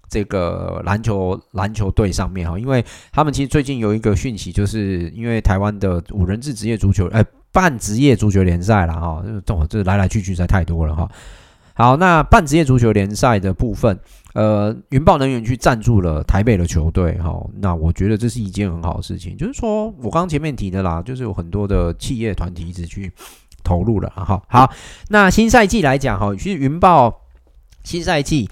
[0.10, 11.10] 这个篮球篮球队上面哈，因为他们其实最近有一个讯息，就是因为台湾的五人制职业足球，哎，半职业足球联赛了哈，这这来来去去实在太多了哈。
[11.76, 14.00] 好，那半职业足球联赛的部分。
[14.34, 19.38] 呃，云豹能源去赞助了台北的球队，哈，那我觉得这是一件很好的事情。
[19.38, 23.12] 就是说我刚刚前面提的啦，就是有很多的企业团体一直去
[23.64, 24.42] 投入了，哈。
[24.48, 24.74] 好，
[25.10, 27.22] 那新赛季来讲，哈，其实云豹
[27.84, 28.50] 新赛季，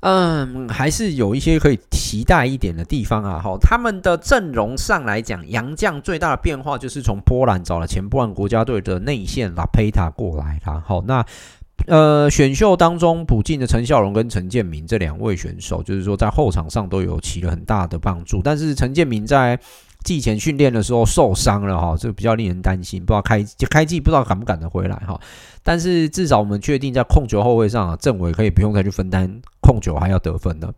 [0.00, 3.56] 嗯，还是有一些可以期待一点的地方啊，哈。
[3.60, 11.24] 他们的阵容上来讲，杨将最大的变化就是从波兰找了前波兰国家队的内线拉佩塔过来了，好，那。
[11.86, 18.42] 呃，选秀当中补进的陈孝荣跟陈建明这两位选手，就是说在后场上都有起了很大的帮助。
[18.42, 19.58] 但是陈建明在
[20.04, 25.18] 季前训练的时候受伤了哈，这个比较令人担心，不知道开开季不知道赶不赶得回来哈。
[25.62, 30.72] 但是至少我们确定在控球后卫上啊，郑伟可以不用再去分担控球，还要得分的。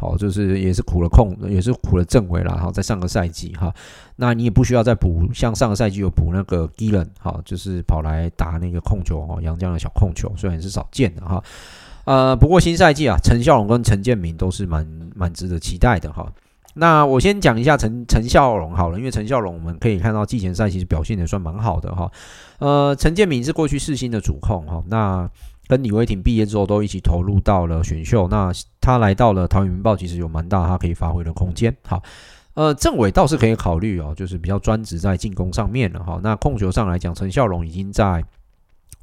[0.00, 2.72] 好，就是也是苦了控，也是苦了政委了哈。
[2.72, 3.70] 在上个赛季哈，
[4.16, 11.44] 那你也不需要再补，像上个赛季有补那个 Gillen 哈，就是跑来打那个控球哦，杨将的小控球，虽然是少见的哈。
[12.06, 16.32] 呃，不过新赛季啊，陈孝龙跟陈建明都是蛮蛮值得期待的哈。
[16.72, 22.10] 那我先讲一下陈陈孝龙好了，因为陈孝龙我们可以看到季前赛其实表现也算蛮好的哈。
[22.58, 25.28] 呃，陈建明是过去四星的主控哈，那。
[25.70, 28.50] 跟李威霆毕业之后都一起投入到了选秀，那
[28.80, 31.72] 他来到了桃园民报，其实有蛮大他可以发挥的空间。
[31.86, 32.02] 好，
[32.54, 36.18] 呃，政委倒是可以考虑哦，就是比较专职在进攻上面了哈。
[36.24, 38.24] 那控球上来讲，陈孝龙已经在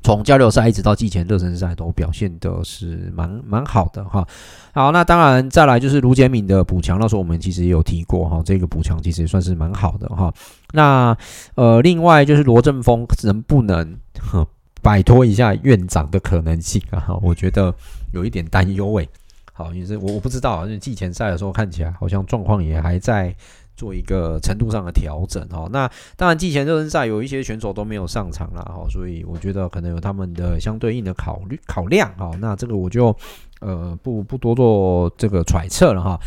[0.03, 4.28] 从交流赛一直到季前热身赛都表现的是蛮蛮好的哈。
[4.74, 10.34] 好，那当然再来就是卢杰敏的补强，那时候我们其实也有提过哈，这个补强其实也算是蛮好的哈。
[10.74, 11.18] 那
[11.55, 13.97] 呃，另外就是罗振峰能不能
[14.88, 17.19] 摆脱一下院长的可能性啊？
[17.21, 17.75] 我觉得
[18.13, 19.09] 有一点担忧诶。
[19.51, 23.35] 好，也是我我不知道，因为季前赛的时候看起来好像状况也还在。
[23.77, 33.15] 做一个程度上的调整哦，那当然季前热身赛有一些选手都没有上场了哈，所以我觉得可能有他们的相对应的考虑考量哈，那这个我就
[33.59, 36.19] 呃不不多做这个揣测了哈。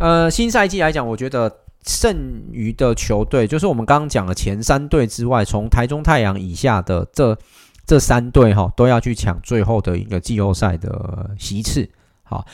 [0.00, 1.54] 呃，新赛季来讲，我觉得
[1.84, 2.16] 剩
[2.50, 7.36] 余的球队就是我们刚刚讲的前三队之外，从台中太阳以下的这
[7.86, 11.88] 这三队哈，都要去抢最后的一个季后赛的席次。
[12.22, 12.46] 好，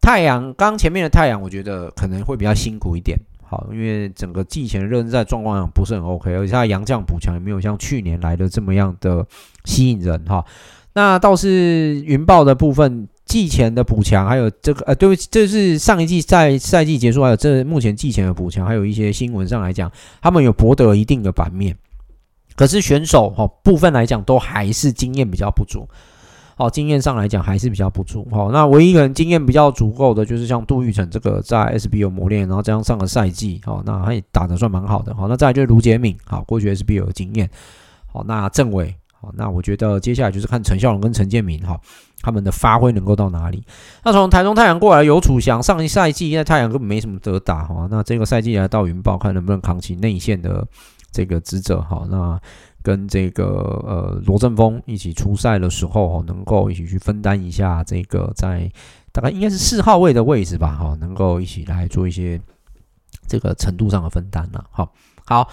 [0.00, 3.18] 太阳刚前面的太阳，我觉得可能会比较辛苦一点。
[3.46, 9.24] 好，因为整个季前热身赛状况不是很 OK，而且他洋将补强也没有像去年来的这么样的
[9.64, 10.44] 吸引人哈。
[10.94, 19.92] 那倒是云豹的部分，季前的补强还有这个呃，对不起，这是上一季赛赛季结束还有这目前季前的补强，还有一些新闻上来讲，
[20.22, 21.76] 他们有博得一定的版面，
[22.56, 25.88] 可是选手哈部分来讲都还是经验比较不足。
[26.56, 28.24] 好，经验上来讲还是比较不足。
[28.30, 35.12] 好，那唯一一个人经验比较足够的，就是像杜玉成这个在 SB 有磨练，然后这样上个赛季，好，那他也打得算蛮好的。
[35.16, 37.50] 好，那再来就是卢杰敏，好，过去 SB 有经验。
[38.06, 41.76] 好，那郑伟，好，那我觉得接下来就是看陈孝龙跟陈建明，哈，
[42.22, 43.60] 他们的发挥能够到哪里。
[44.04, 50.64] 那从台中太阳过来游楚翔，上一赛季在太阳根本没什么得打，哈，那这个赛季来到云豹，看能不能扛起内线的
[51.14, 51.80] 这个职责。
[51.80, 52.38] 哈，那。
[52.84, 53.46] 跟这个
[53.86, 58.70] 呃罗振峰一起出赛的时候，能够一起去分担一下这个在
[59.10, 62.38] 大概应该是四号位的位置吧，哈，能够一起来做一些
[63.26, 64.92] 这个程度上的分担了，好，
[65.24, 65.48] 好，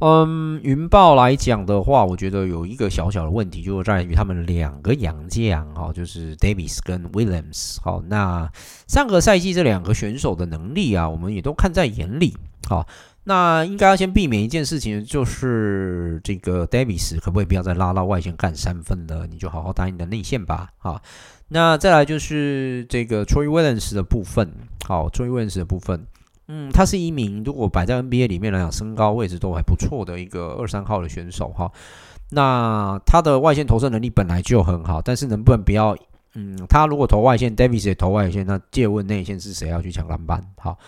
[0.00, 8.52] 嗯，云豹来讲的话，我觉得有一个小小的问题，就在于他们两个洋将，哈，就是 Davis 跟 Williams，好，那
[8.86, 12.36] 上个赛季这两个选手的能力啊，我们也都看在眼里，
[12.68, 12.86] 好。
[13.28, 19.26] 那应该要先避免一件事情，就是这个 Davis 可不可以不要再拉到外线干三分了？
[19.26, 20.70] 你就好好打你的内线吧。
[20.78, 21.02] 好，
[21.48, 24.48] 那再来就是这个 Troy Williams 的部分。
[24.86, 26.06] 好，Troy Williams 的部分，
[26.46, 31.68] 嗯，他是一名如果摆在 NBA 里面来讲，身高位置都还不错的一个二三号的选手哈。
[32.30, 35.96] 那他的外线投射能力本来就很好，但是能不能不要？
[36.34, 40.40] 嗯，他如果投外线，Davis 也投外线，那借问内线是谁要去抢篮板？
[40.58, 40.78] 好。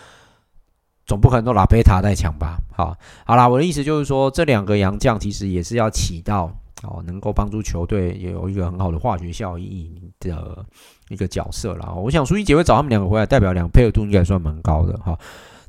[1.08, 2.60] 总不可能都拉贝塔在抢吧？
[2.76, 2.94] 好，
[3.24, 6.52] 好啦，我的意思就是说，这两个洋将其实也是要起到
[6.82, 9.90] 哦，能够帮助球队也有一个很好的化学效应
[10.20, 10.62] 的
[11.08, 11.90] 一个角色啦。
[11.94, 15.18] 我想苏一杰会找他们两个回来，代表两配合度应该算蛮高的哈。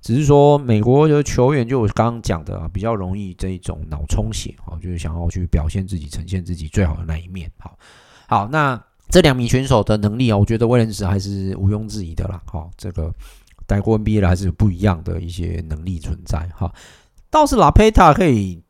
[0.02, 7.50] 只是说美国的球员就我刚刚讲的啊，比较容易这一种脑充血哈，就是想要去表现自己、呈现自己最好的那一面。
[7.58, 7.80] 好，
[8.28, 8.78] 好，那
[9.10, 12.42] 这两名选手的能力啊，我觉得威廉斯还是毋庸置疑的啦。
[12.46, 13.10] 好，这个。
[13.70, 16.74] 待过 NBA 的还是有不一样的一些能力存在哈，
[17.30, 18.64] 倒是拉佩塔可以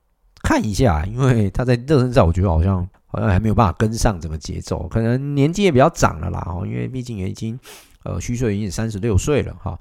[0.44, 7.58] 看一下，因为他在热身赛，我觉得好像好像还没有办法跟上整个节奏，可能年纪也比较长了啦哈，因为毕竟也已经
[8.04, 9.80] 呃虚岁已经三十六岁了哈，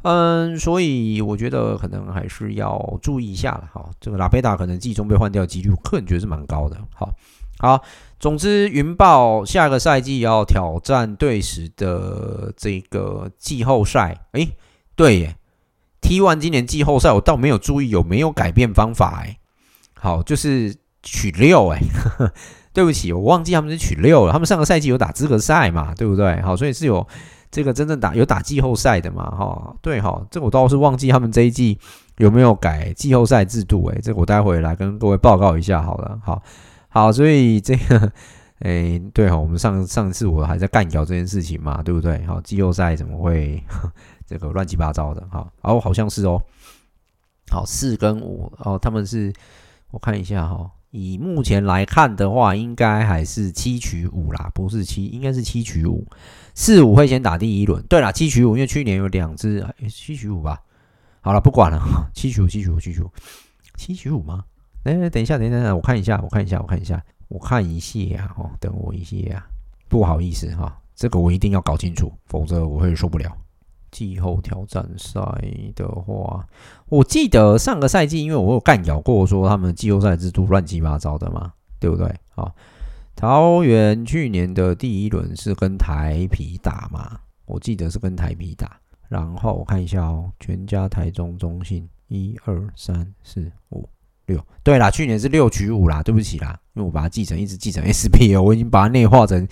[0.00, 7.12] 嗯，所以我觉得可能还是要注意一下了哈，这个拉佩塔可能季中被换掉几率，我个人觉得是蛮高的，好，
[7.58, 7.84] 好。
[8.24, 14.18] 总之，云豹下个赛季要挑战队史的这个季后赛。
[14.32, 14.48] 诶，
[14.96, 15.36] 对耶
[16.00, 19.20] ，T1 今年季后赛我倒没有注意有没有改变方法。
[19.26, 19.36] 诶，
[19.92, 21.68] 好，就是取六。
[21.68, 21.80] 诶，
[22.72, 24.32] 对不起，我忘记他们是取六了。
[24.32, 26.40] 他们上个赛季有打资格赛嘛，对不对？
[26.40, 27.06] 好，所以是有
[27.50, 29.30] 这个真正打有打季后赛的嘛。
[29.32, 31.78] 哈，对哈，这我倒是忘记他们这一季
[32.16, 33.86] 有没有改季后赛制度。
[33.88, 36.18] 诶，这我待会来跟各位报告一下好了。
[36.24, 36.42] 好。
[36.94, 38.12] 好，所以这个，
[38.62, 42.24] 诶、对哈，我们上上次我还在干掉这件事情嘛，对不对？
[42.24, 43.60] 好，季后赛怎么会
[44.24, 45.26] 这个乱七八糟的？
[45.28, 46.40] 好，哦，好像是哦。
[47.50, 49.32] 好，四跟五，哦，他们是，
[49.90, 56.06] 我看一下哈，以目前来看的话，应该还是七取五啦，不是七，应该是七取五。
[56.54, 60.62] 四五会先打第一轮，对啦，七取五，因为去年有两只，欸，七取五吧。
[61.22, 61.82] 好了，不管了，
[62.14, 63.10] 七取五，七取五，七取五，
[63.76, 64.44] 七取五吗？
[64.84, 69.44] 哎、等一下，等一下，等，我看一下，我看一下，我看一下，我看一下哦，等我一下，
[69.88, 73.34] 不好意思哈，这个我一定要搞清楚，否则我会受不了。
[73.90, 75.20] 季后挑战赛
[75.76, 76.46] 的话，
[76.88, 82.06] 我记得上个赛季，因为我有干咬过，说他们季后赛制度乱七八糟的嘛，对不对？
[82.34, 82.52] 啊，
[83.14, 93.88] 桃园去年的第一轮是跟台啤打嘛，我记得是跟台啤打，然后我看一下哦，全家、台中、中信，一二三四五。
[94.26, 99.46] 六，对啦，去年是六取五啦，对不起啦，因为我把它记成一直记成 SBL，我已经把它内化成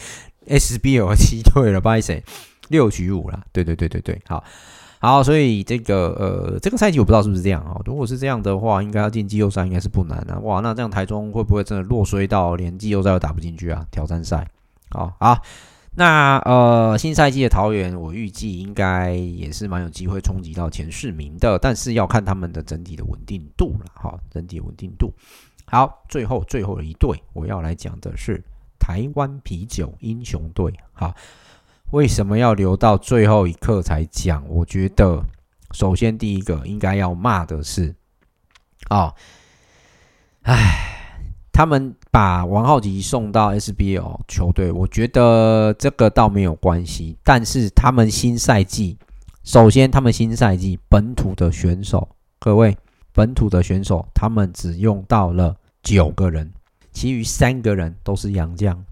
[0.47, 2.21] SBL 七队了，不好意思，
[2.69, 4.43] 六取五啦，对对对对对，好，
[5.01, 13.87] 好，所以这个呃，这个赛季我不知道是不是这样啊，如果是这样的话，应该要进季后赛应该是不难的，啊，哇，那这样台中会不会真的落衰到连季后赛都打不进去啊？
[13.91, 14.49] 挑战赛，
[14.91, 15.43] 好，好。
[15.95, 25.13] 那呃，新赛季的桃园，我预计应该也是蛮有机会冲击到前四名的，但是要看他们的整体的稳定度了，哈，整体稳定度。
[25.67, 28.43] 好，最后最后一队，我要来讲的是
[28.79, 30.73] 台湾啤酒英雄队。
[30.95, 31.15] 好，
[31.91, 34.43] 为什么要留到最后一刻才讲？
[34.49, 35.23] 我觉得，
[35.73, 37.95] 首先第一个应该要骂的是，
[38.89, 39.13] 啊，
[40.45, 41.02] 唉。
[41.53, 47.17] 他们把王浩吉送到 SBL 球队，我觉得这个倒没有关系。
[47.23, 48.97] 但是他们新赛季，
[49.45, 52.75] 首先他们新赛季本土的选手，各位
[53.13, 56.51] 本土的选手，他们只用到了九个人，
[56.91, 58.83] 其余三个人都是洋将。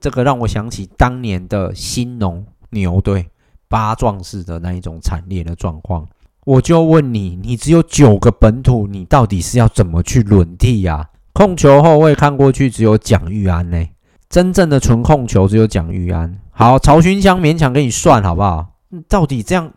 [0.00, 3.28] 这个让我想起当年的新农牛队
[3.68, 6.08] 八壮士的那一种惨烈的状况。
[6.44, 11.09] 我就问你，你只有九个本土，你到底是要怎么去轮替呀？
[11.32, 13.86] 控球后卫看过去只有蒋玉安呢，
[14.28, 16.38] 真正的纯控球只有蒋玉安。
[16.50, 18.74] 好，曹勋香勉强给你算好不好？
[19.08, 19.72] 到底这样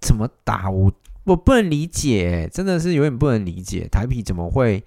[0.00, 0.70] 怎么打？
[0.70, 0.90] 我
[1.24, 3.86] 我不能理解，真的是有点不能理解。
[3.90, 4.82] 台啤怎么会？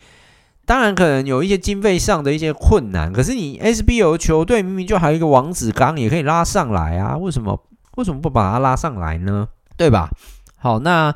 [0.66, 7.64] 当然可能有一些经费上的一些困难，可是你 SBL 球队明明就还有一个王子刚也可以拉上来啊，为什么
[7.96, 9.48] 为什么不把他拉上来呢？
[9.78, 10.10] 对吧？
[10.58, 11.16] 好，那。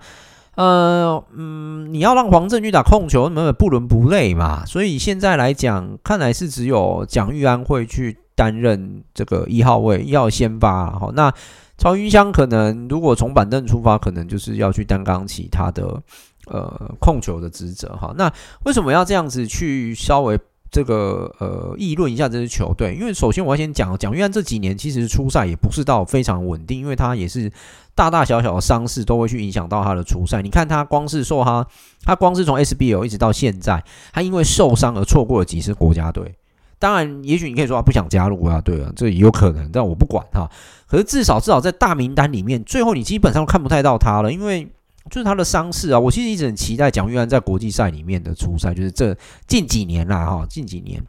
[0.56, 4.66] 呃嗯，你要让黄振去打控球，那么不伦不类嘛。
[4.66, 10.92] 所以现在来讲，看来是只有蒋玉安会去担任这个一号位，要先发。
[10.92, 11.34] 好，那
[11.78, 16.02] 曹云香可能如果从板凳出发，可能就是要去担纲起他的
[16.48, 17.90] 呃控球的职责。
[17.96, 18.32] 哈，那
[18.66, 20.40] 为什么要这样子去稍微？
[20.72, 27.52] 这个呃，议论一下这支球队，因为首先我要先讲，讲玉安这几年其实出赛也不是到非常稳定，因为他也是
[27.94, 30.42] 大大小小的伤势都会去影响到他的出赛。
[30.42, 31.68] 你看他光是受他，
[32.06, 36.36] 他光是从 SBL 一直到现在，他因为受伤而错过了几支国家队。
[36.80, 40.50] 当然，也许你可以说他不想加入国家队啊，这也有可能，但我不管哈。
[40.88, 44.72] 可是至少至少在大名单里面，最后你基本上看不太到他了，因为。
[45.10, 51.04] 就是他的伤势啊，我其实一直很期待蒋玉安在国际赛里面的出赛，就是这近几年啦，哈，近几年，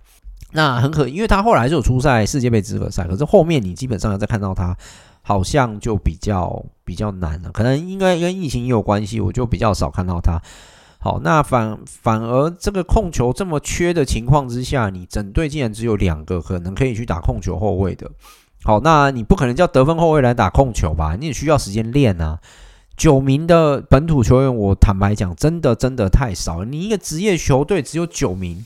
[0.53, 4.74] 那很可，因为他后来就有出赛世界杯资格赛，可是后面你基本上要再看到他，
[5.20, 10.40] 好像就比较比较难了，可能应该跟疫情也有关系，我就比较少看到他。
[10.99, 18.11] 好，那反反而这个控球这么缺的情况之下，你整队竟然只有两个可能可以去打控球后卫的，
[18.62, 21.14] 好，那你不可能叫得分后卫来打控球吧？
[21.18, 22.38] 你也需要时间练啊。
[22.97, 26.64] 九名的本土球员，我坦白讲，真的真的太少了。
[26.64, 28.64] 你一个职业球队只有九名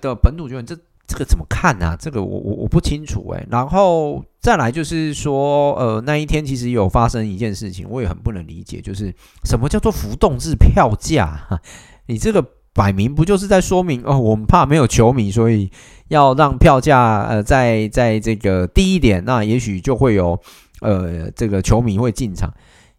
[0.00, 1.96] 的本土球员，这这个怎么看呢、啊？
[1.98, 9.14] 这个我我我不清楚诶、然后再来就是说，呃，那一天其实有发生一件事情，我也很不能理解，就是
[9.44, 11.60] 什么叫做浮动制票价？
[12.06, 15.70] 你这个摆明不就是在说明哦，我们怕没有球迷，所以
[16.08, 20.38] 要让票价呃在在这个低一点，那也许就会有
[20.80, 22.52] 呃这个球迷会进场。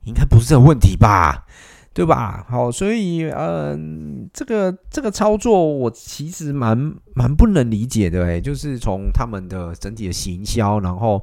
[0.05, 1.45] 应该不是这个问题吧，
[1.93, 2.45] 对吧？
[2.49, 11.21] 好，所以嗯，这个这个操作我其实蛮蛮不能理解的诶，就是从他们的整体的行销，然后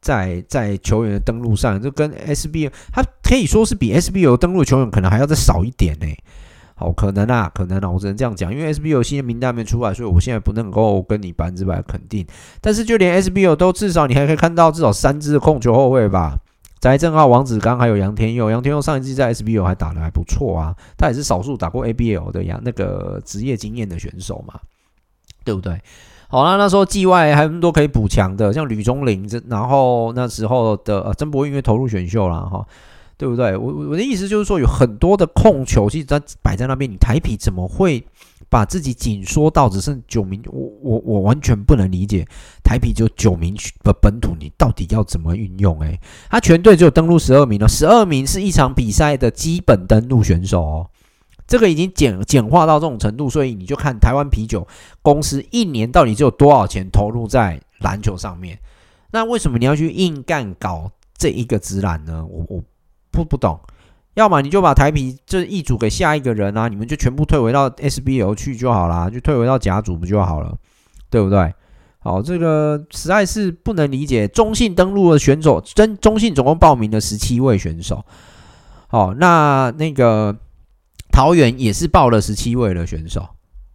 [0.00, 6.06] 在在球员的登录上，就跟 SBL，他可以说是比 SBL 登录球员可能还要再少一点呢。
[6.74, 12.26] 好，可能啊，可能啊，我只能这样讲，因为 SBL 新的名单没出来，所以我现在不能够跟你百分之百肯定。
[12.60, 16.38] 但是就连 SBL 都至少你还可以看到至少三支控球后卫吧。
[16.80, 24.58] 翟正浩、王子刚还有杨天佑，杨天佑上一季在 SBL 还打得还不错啊，他也是少数打过 ABL 的呀，那个职业经验的选手嘛，
[25.44, 25.78] 对不对？
[26.28, 32.66] 好啦，那时候季外还有那么多可以补强的，像吕中林这，然后那时候的呃曾博因为投入选秀了哈，
[33.18, 33.56] 对不对？
[33.56, 38.06] 我我的意思就是说，有很多的控球，其实他摆在那边，你台啤怎么会？
[38.50, 42.26] 把自己紧缩到只剩九名，我我我完全不能理解，
[42.64, 45.80] 台啤只有九名的本土，你到底要怎么运用？
[45.80, 45.98] 诶，
[46.28, 50.90] 他全队只有登录十二名了，十二名是一场比赛的基本登录选手哦，
[51.46, 54.66] 这个已经简简化到这种程度，所以你就看台湾啤酒
[55.00, 58.58] 公司一年到底只有多少钱投入在篮球上面？
[59.12, 62.26] 那为什么你要去硬干搞这一个职篮呢？
[62.26, 62.62] 我我
[63.12, 63.58] 不不懂。
[64.14, 70.54] 要么你就把台啤这一组给下一个人啊，你们就全部退回到 SBL 去就好啦，就退回到甲组不就好了，
[71.08, 71.54] 对不对？
[72.00, 74.26] 好，这个实在是不能理解。
[74.26, 78.04] 中信登录的选手，真中信总共报名了十七位选手。
[78.88, 80.34] 好，那那个
[81.12, 83.28] 桃园也是报了十七位的选手。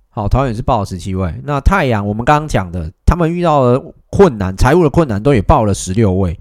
[0.10, 1.34] 好，桃园是报了十七位。
[1.44, 6.38] 那太阳，我们刚刚讲的，他们遇到了困难，财务的困难，都也报了十六位。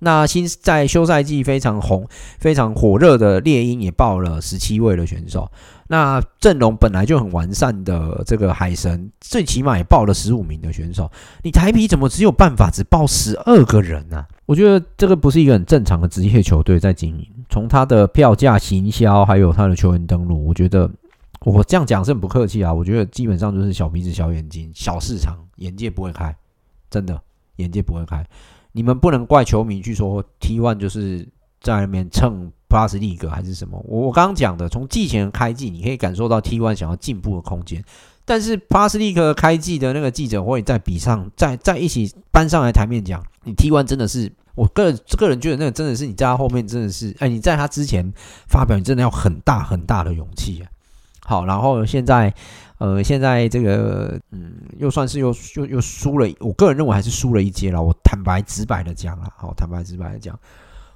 [0.00, 2.06] 那新在休赛季非常红、
[2.38, 5.50] 非常火热的猎鹰也报了十七位的选手。
[5.88, 11.10] 那阵容本来就很完善的这个海神，最起码也报了十五名的选手。
[11.42, 14.28] 你台啤怎么只有办法只报十二个人呢、啊？
[14.46, 17.26] 我觉得这个不是一个很正常的职业球队在经营。
[17.48, 20.90] 从他的票价、行销，还有他的球员登录，我觉得。
[21.44, 26.34] 我这样讲是很不客气啊，我觉得基本上就是小鼻子小眼睛，小市场，眼界不会开，
[26.90, 27.18] 真的
[27.56, 28.26] 眼界不会开。
[28.78, 31.26] 你们不能怪球迷去说 T one 就是
[31.60, 33.76] 在那边蹭 Plus League 还是什么。
[33.84, 37.84] 我我刚刚讲的，从季前开季你可以感受到 T one 想要进步的空间，
[38.24, 48.12] 但是 Plus League 开季的那个记者会在比上，在在一起搬上来台面讲，你 T one 真的是，我个人个人觉得那个真的是你在他后面真的是，哎，你在他之前
[48.46, 50.70] 发表，你真的要很大很大的勇气啊。
[51.24, 52.32] 好，然后现在，
[52.78, 56.28] 呃，现在这个，嗯，又算是又又又输了。
[56.38, 57.82] 我个人认为还是输了一阶了。
[57.82, 60.38] 我坦白直白的讲了，好，坦白直白的讲，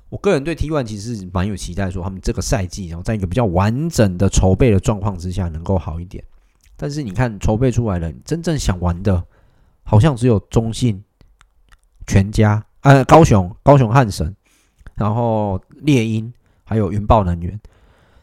[0.08, 6.22] 我个人对 T One 其实蛮有期待，说他们这个赛季，然后在一个比较完整的筹备的状况之下，能够好一点。
[6.76, 9.20] 但是你看筹备出来了，真正想玩的，
[9.82, 11.02] 好像只有中信、
[12.06, 14.32] 全家，呃，高雄、高雄汉神，
[14.94, 17.58] 然后猎鹰，还有云豹能源。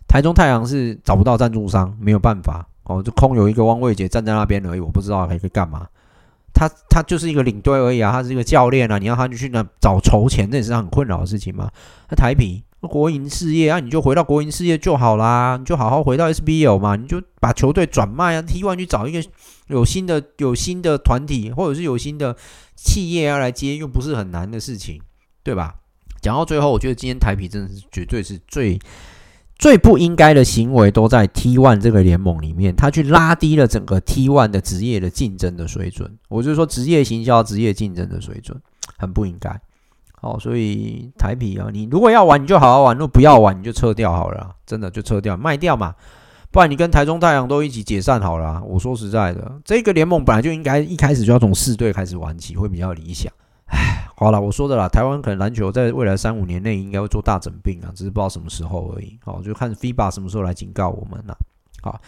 [0.07, 5.87] 台中太阳是找不到赞助商，没有办法哦，就空有一个汪卫杰站在那边而已，我不知道还可以干嘛。
[6.51, 11.69] 他他就是一个领队而已啊，他是一个教练啊，你要他去那找筹钱，那也是很困扰的事情嘛。
[12.09, 19.23] 那台啤国营事业啊，你就回到国营事业就好啦，你就好好回到 SBL 嘛，你就把球队转卖啊，T1 去找一个
[19.67, 22.35] 有新的有新的团体或者是有新的
[22.75, 24.99] 企业要来接，又不是很难的事情，
[25.43, 25.75] 对吧？
[26.19, 28.79] 讲到最后，我觉得今天台啤真的是绝对是最。
[29.59, 36.09] 最不应该的行为都在 T1 这个联盟里面，他去拉低了整个 T1 的职业的竞争的水准。
[36.29, 38.57] 我就说，职业行销、职业竞争的水准
[38.97, 39.59] 很不应该。
[40.21, 44.55] 好，所以台啤啊，你如果要玩，你就好好玩；如果不要玩，你就撤掉好了。
[44.65, 45.93] 真的就撤掉，卖掉嘛。
[46.51, 48.63] 不然你跟台中太阳都一起解散好了。
[48.65, 53.29] 我说实在的，这个联盟本来就应该一开始就要从四队开始玩起，会比较理想。
[53.65, 54.08] 唉。
[54.19, 59.17] 好了，我说的啦，台湾可能篮球在未来三五年内应该会做大整并啊，只是不知道什么时候而已。
[59.23, 61.37] 好，就看 FIBA 什么时候来警告我们了。
[61.81, 62.01] 好，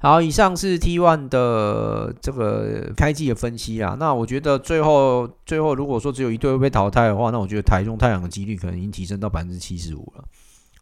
[0.00, 3.96] 好，以上是 T1 的这个开季的分析啊。
[3.96, 10.24] 那我觉得最后最后如果说只有一队会被淘汰的话，那我觉得台中太阳的几率可能已经提升到百分之七十五了。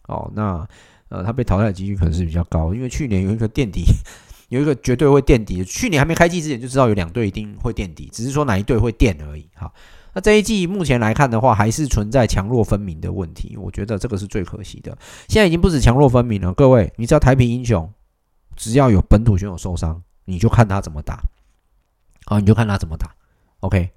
[0.09, 0.67] 哦，那
[1.11, 3.85] 呃，他被淘汰的几率可能是比较高，因为去年有一个垫底，
[4.49, 5.63] 有一个绝对会垫底。
[5.63, 9.47] 去年还没开季之前就知道有两队一定会垫底，只是说哪一队会垫而已。
[9.55, 9.71] 好。
[10.13, 14.97] 那这一季目前来看的话，还是存在强弱分明的问题，我觉得这个是最可惜的。
[15.29, 17.89] 现在已经不止强弱分明了，各位，你知道台平英雄，
[18.57, 21.21] 只要有本土选手受伤，你就看他怎么打，
[22.27, 23.15] 好，你就看他怎么打
[23.61, 23.91] ，OK，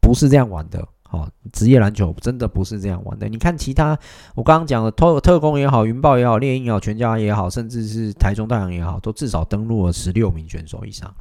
[0.00, 3.28] 不是这样玩的，好，职业篮球真的不是这样玩的。
[3.28, 3.98] 你看其他，
[4.34, 11.14] 我刚刚讲的特特工也好，云豹也好，猎鹰也好，全家也好，甚至是台中大阳也好，都至少登陆了十六名选手以上。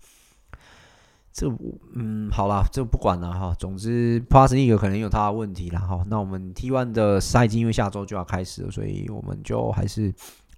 [1.39, 1.47] 这
[1.93, 3.53] 嗯，好啦，这不管了哈。
[3.59, 6.03] 总之，Plus l e 可能有他的问题了哈。
[6.07, 10.11] 那我们 T1 的赛季因为下周就要开始了，所以我们就还是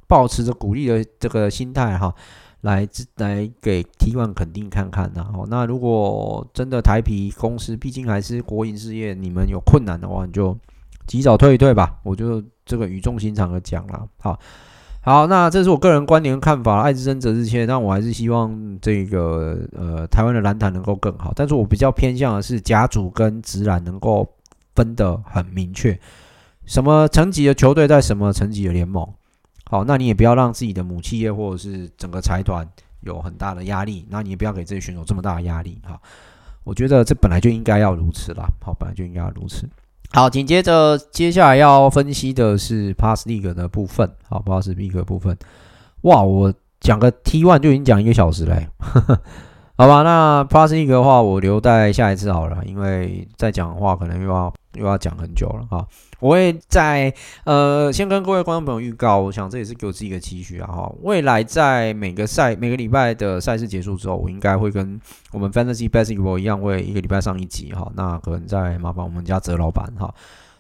[0.08, 2.16] 保持着鼓励的这个心态哈，
[2.62, 5.30] 来来给 T1 肯定看看呐。
[5.34, 10.58] 好，那如果真的台皮公司毕竟还是国营事业，你们有困难的话，你就
[11.06, 12.00] 及早退一退吧。
[12.04, 14.40] 我就这个语重心长的讲了，好。
[15.02, 17.66] 好，那这是我个人观点看法，爱之深责之切。
[17.66, 21.32] 但我还是希望这个呃台湾的篮坛能够更好。
[21.36, 24.28] 但是我比较偏向的是甲组跟职篮能够
[24.76, 25.98] 分得很明确，
[26.66, 29.08] 什么层级的球队在什么层级的联盟。
[29.66, 32.68] 好，那你也不要让自己的母企业或者是整个财团
[33.02, 35.80] 有很大的压力，那你也不要给这些选手这么大的压力。
[35.84, 36.00] 哈，
[36.64, 38.46] 我觉得这本来就应该要如此啦。
[38.62, 39.68] 好，本来就应该要如此。
[40.12, 44.10] 好，紧接着接下来要分析的是 Pass League 的部分。
[44.28, 45.38] 好，Pass League 部分，
[46.02, 48.68] 哇，我讲个 T One 就已经讲一个小时嘞，
[49.78, 50.02] 好吧？
[50.02, 55.88] 那 Pass League 的话，我留待下一次好了，因为再讲的话可能又要又要讲很久了哈。
[56.20, 57.14] 我会在
[57.46, 60.94] 呃，先跟各位观众朋友预告，我想这也是给我自己一个期许啊哈。
[61.02, 65.00] 未来在每个赛每个礼拜的赛事结束之后，我应该会跟
[65.32, 67.90] 我们 Fantasy Basketball 一样，会一个礼拜上一集哈。
[67.96, 70.14] 那可能再麻烦我们家泽老板哈。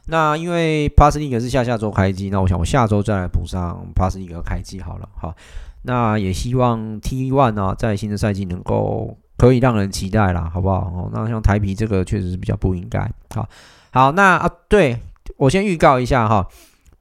[0.06, 5.36] 那因为 Plus League 是下下周开机，那我想我下周再来补上 Plus League 开机好了哈。
[5.84, 10.92] 那也希望 T1 呢，在新的赛季能够可以让人期待啦，好不好？
[10.96, 13.00] 哦，那像台啤这个确实是比较不应该。
[13.36, 13.48] 好，
[13.92, 15.00] 好，那啊对。
[15.38, 16.46] 我先预告一下哈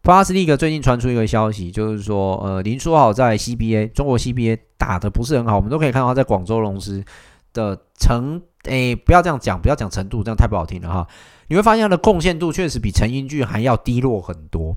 [0.01, 7.03] Plus League 最近传出一个消息，就是说，呃，林书豪在 CBA 中国 CBA 打得不是很好，我们都可以看到他在广州龙狮
[7.53, 11.09] 的程，诶，不要这样讲，不要讲程度，这样太不好听了哈。
[11.49, 14.77] 你会发现他的贡献度确实比陈英俊还要低落很多。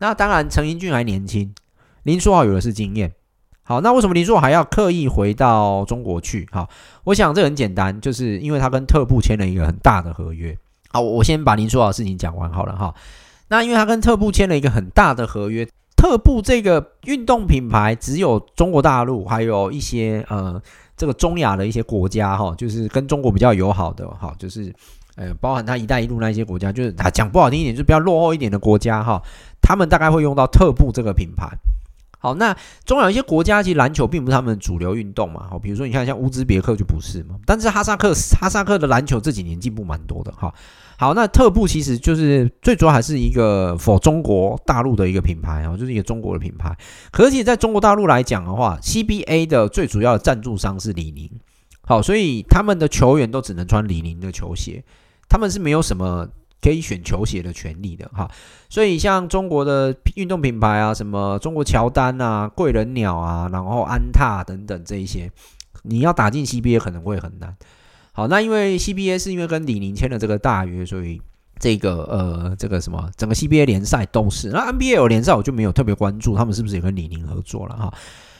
[0.00, 1.54] 那当然，陈英俊还年轻，
[2.02, 3.14] 林书豪有的是经验。
[3.62, 6.46] 好，那为什么林书豪还要刻意回到中国去？
[6.52, 6.68] 好，
[7.04, 10.54] 我想这很简单，就是因为他跟特步签了一个很大的合约。
[10.88, 12.94] 好，我先把林书豪的事情讲完好了哈。
[13.48, 15.66] 那因为他跟特步签了一个很大的合约，
[15.96, 20.60] 特步这个运动品牌只有中国大陆，还有一些呃
[20.96, 24.74] 这个中亚的一些国家哈，就是跟中国比较友好的哈，就是
[25.16, 29.22] 呃包含他“一带一路”那一些国家，就是他讲不好听一点，就是比较落后一点的国家哈，
[29.60, 31.48] 他们大概会用到特步这个品牌。
[32.18, 40.52] 好，那中有一些国家其实篮球并不是他们主流运动嘛，好，比如说你看像乌兹别克就不是嘛，但是哈萨克哈萨克的篮球这几年进步蛮多的哈。
[40.96, 46.76] 好，那特步其实就是最主要还是一个否中国大陆的一个品牌啊，就是一个中国的品牌。
[47.12, 51.30] 可是，其实在中国大陆来讲的话，CBA 的最主要的赞助商是李宁，
[51.82, 54.84] 好，所以他们的球员都只能穿李宁的球鞋，
[55.28, 56.26] 他们是没有什么
[56.60, 58.30] 可以选球鞋的权利的哈。
[58.68, 65.30] 所以，像中国的运动品牌啊，什么中国乔丹啊、贵人鸟啊，然后安踏等等这一些，
[65.82, 67.56] 你要打进 CBA 可能会很难。
[68.12, 71.22] 好，那因为 CBA 是因为跟李宁签了这个大约，所以
[71.60, 74.48] 这个呃，这个什么，整个 CBA 联赛都是。
[74.50, 77.94] 那 NBA 有联赛，我就没有特别关注他们是不是也跟李宁合作了哈。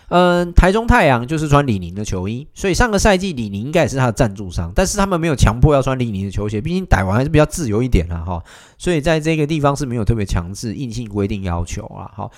[0.08, 8.42] 嗯，台中太阳就是穿李宁的球衣，所以上个赛季李宁应该也是他的赞助商，但是他们没有强迫要穿李宁的球鞋，毕竟逮完还是比较自由一点啦哈。
[8.78, 12.30] 所以在这个地方是没有特别强制硬性规定要求啊好。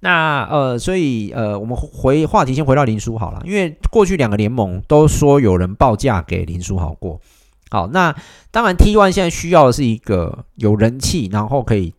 [0.00, 7.20] 那呃，所以呃，我们回话题先回到林书豪了，因为过去两个联盟都说有人报价给林书豪过。
[7.68, 8.14] 好，那
[8.50, 11.94] 当然 T One 现在需要的是一个有人气，然后可以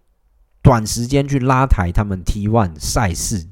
[0.63, 3.47] 短时间去拉抬他们 T One 赛事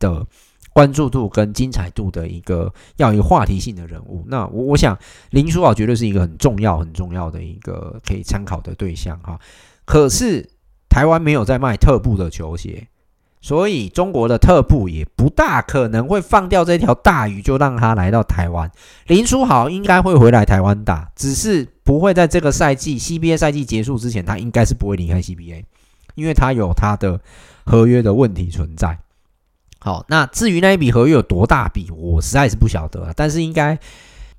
[0.00, 0.26] 的
[0.74, 4.22] 关注度跟精彩度的一个要有话题性的人物。
[4.26, 4.98] 那我我想
[5.30, 9.38] 林书豪绝对是一个很重要很重要的一个可以参考的对象哈。
[9.86, 10.46] 可是
[10.90, 12.88] 台湾没有在卖特步的球鞋。
[13.40, 18.70] 所以中国的特步也不大可能会放掉这条大鱼，就让他来到台湾。
[19.06, 25.62] 林书豪应该会回来台湾打，只是不会在这个赛季 CBA 赛季结束之前，他应该是不会离开 CBA，
[26.14, 27.20] 因为他有他的
[27.66, 28.98] 合约的问题存在。
[29.84, 33.78] 好，那至于那一笔合约有多大笔，我实在是不晓得，但是应该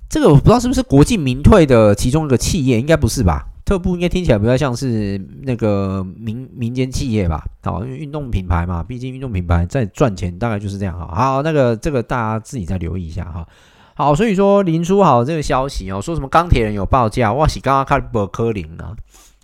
[0.08, 3.46] 这个我不知道是不是国际民退的其中一个企业，应该不是吧？
[3.64, 7.44] 特步应该听起来比较像是那个民民间企业吧？
[7.62, 11.14] 好，因为运动品牌嘛，毕竟运动品牌在赚钱，大概就是这样哈。
[11.14, 13.46] 好，那个这个大家自己再留意一下哈。
[13.94, 18.96] 好，所以说林书豪这个消息哦，说什么钢铁人有报价，哇西刚刚看不科林啊，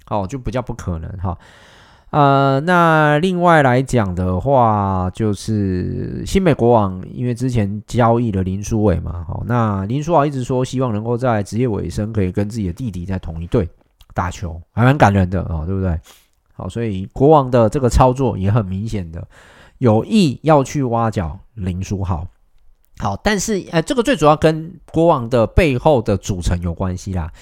[0.05, 1.39] 好，就比较不可能哈。
[2.13, 13.67] 呃，那另外来讲的话，就是新美国王，因为之前交易了林书伟嘛，好，那林书豪一直说希望能够在职业尾声可以跟自己的弟弟在同一队。
[14.15, 15.99] 打球还蛮感人的哦，对不对？
[16.53, 19.27] 好，所以国王的这个操作也很明显的
[19.79, 22.27] 有意要去挖角林书豪。
[22.99, 27.33] 好，但是呃，这个最主要跟国王的背后的组成有关系啦。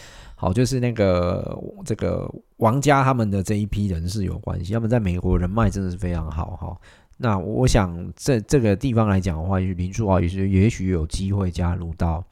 [0.41, 2.27] 好，就是那个这个
[2.57, 6.75] 王家他们的这一批人士有关系，他们在美国人脉真的是非常好哈。
[7.19, 12.25] 那我想这这个地方来讲的话，林书豪也是也许有机会加入到。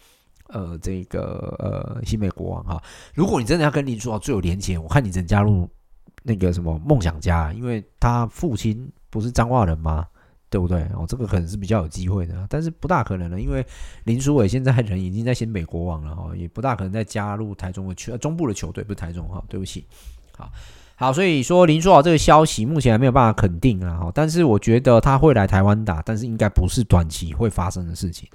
[0.51, 2.83] 呃，这个呃，新美国王哈，
[3.13, 5.69] 如果你真的要跟林书豪最有连结，我看你只能加入
[6.23, 10.07] 那个什么梦想家，因为他父亲不是彰化人吗？
[10.51, 10.83] 对不对？
[10.95, 13.65] 哦，这个可能是比较有机会的，但是不大可能了，因为
[14.05, 19.85] 林书伟现在人已经在新美国王了哈，也不大可能再加入台中的球中部的球队，不是台中哈，对不起，
[20.37, 20.51] 好，
[20.97, 28.29] 好，所以说林书豪这个消息目前还没有办法肯定啊，但是我觉得他会来台湾打，但是应该不是短期会发生的事情。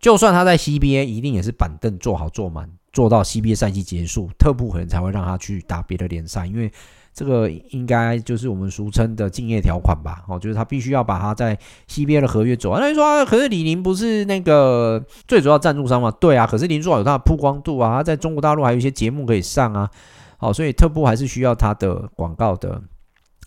[0.00, 6.72] 就算他在 CBA，一定也是板凳坐好坐满，坐到 CBA 赛季结束，特步可能才会让他去打别的联赛，因为
[7.18, 10.22] 这个应该就是我们俗称的竞业条款吧？
[10.28, 11.58] 哦，就是他必须要把它在
[11.88, 12.80] CBA 的合约走完。
[12.80, 16.12] 那你说，可是李宁不是那个最主要赞助商吗？
[16.20, 19.90] 对啊，可是林书豪有他的曝光度啊，他在中国大陆还有一些节目可以上啊。
[20.36, 22.80] 好，所以特步还是需要他的广告的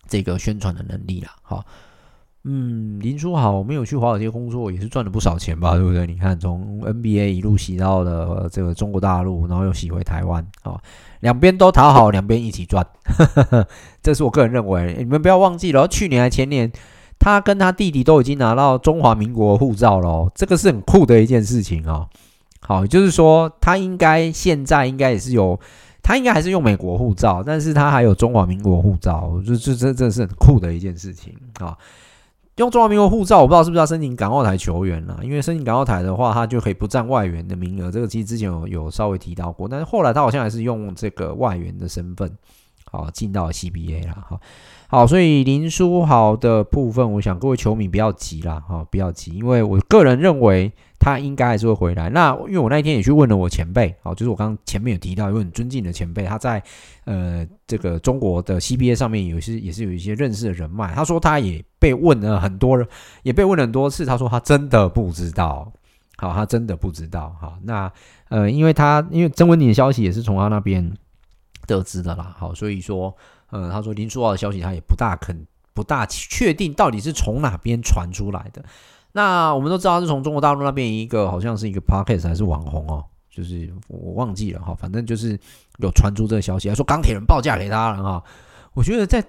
[0.06, 1.30] 这个宣传的能力啦。
[1.40, 1.64] 好。
[2.44, 6.04] 嗯，林书豪没有去华尔街工作，也是赚了不少钱吧，对不对？
[6.08, 10.80] 你看，从 NBA 一路洗到了这个中国大陆，然后又洗回台湾，啊，
[11.20, 12.84] 两边都讨好，两边一起赚，
[14.02, 14.96] 这是我个人认为。
[14.98, 16.72] 你们不要忘记了，去年还前年，
[17.20, 22.08] 他跟他弟弟都已经拿到中华民国护照了，这个是很酷的一件事情啊。
[22.58, 25.58] 好，就是说他应该现在应该也是有
[26.02, 31.78] 他应该还是用美国护照，但是他还有中华民国护照，就就这这是很酷的一件事情啊。
[32.56, 37.90] 用中华民国护照，我不知道是不是要申请港澳台球员了，因为申请港澳台的话，他就可以不占外援的名额。
[37.90, 42.30] 这个其实之前有有稍微提到过，但是后来他好像还是用这个外援的身份，
[42.92, 44.40] 好进到 CBA 了，哈。
[44.88, 52.10] 好，所以林书豪的部分，我想各位球迷不要急啦，哈，不要急，因为我个人认为他应该还是会回来。
[52.10, 56.62] 那因为我那一天也去问了我前辈，好，就是我刚前面有提到一位很尊敬的前辈，他在
[57.04, 62.86] 呃这个中国的 CBA 上面有些也是有一些认识的人脉，他说他也被问了很多人，
[63.22, 65.72] 也被问了很多次，他说他真的不知道，
[66.18, 67.90] 好，他真的不知道，好，那
[68.28, 70.92] 呃，因为他因为曾文鼎的消息也是从他那边
[71.66, 73.14] 得知的啦，好，所以说。
[73.52, 78.64] 呃，他说林书豪的消息他也不大肯、不大确定到底是从哪边传出来的。
[79.12, 85.38] 那我们都知道是从中国大陆那边一个好像是一个 podcast 还是网红哦，就是我忘记了哈，反正就是
[85.80, 88.24] 有传出这个消息，他说钢铁人报价给他了哈。
[88.72, 89.22] 我觉得在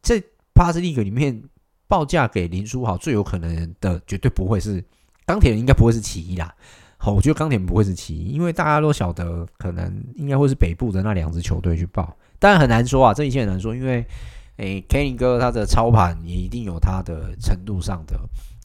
[0.00, 0.18] 在
[0.54, 1.42] Plus League 里面
[1.86, 4.82] 报价给林书豪最有可能的绝对不会是
[5.26, 6.54] 钢铁人，应该不会是其一啦。
[7.00, 12.14] 好，我觉得钢铁不会是其一，因为大家都晓得可能应该会是北部的那两支球队去报。
[12.40, 14.04] 但很难说啊，这一切很难说，因为，
[14.56, 18.18] 诶，Kenny 哥他的操盘也一定有他的程度上的，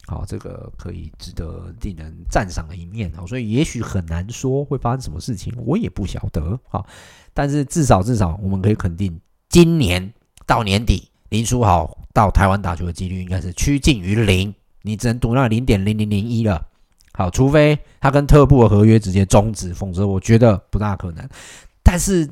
[0.06, 6.84] 好，这个可以值得令人赞赏的一面哦，所以也许很难说会发生什么事情，我也不晓得，好，
[7.32, 9.16] 但是至少至少我们可以肯定，
[9.48, 10.12] 今年
[10.44, 16.64] 到年底，林书豪到台湾打球的几率应该是趋近于零，你只能赌那零点零零零一了，
[17.14, 21.28] 好，除非他跟特步的合约直接终止，否则我觉得不大可能，
[21.82, 22.28] 但是。